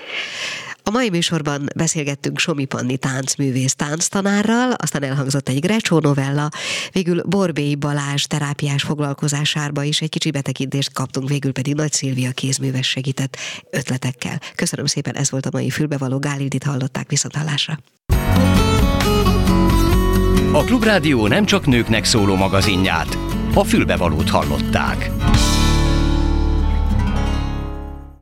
[0.83, 6.49] A mai műsorban beszélgettünk Somi Panni táncművész tánctanárral, aztán elhangzott egy Grecsó novella,
[6.91, 12.87] végül Borbély Balázs terápiás foglalkozásárba is egy kicsi betekintést kaptunk, végül pedig Nagy Szilvia kézműves
[12.89, 13.37] segített
[13.69, 14.39] ötletekkel.
[14.55, 17.79] Köszönöm szépen, ez volt a mai fülbevaló Gálildit hallották viszont hallásra.
[20.51, 23.17] A Klubrádió nem csak nőknek szóló magazinját,
[23.53, 25.09] a fülbevalót hallották.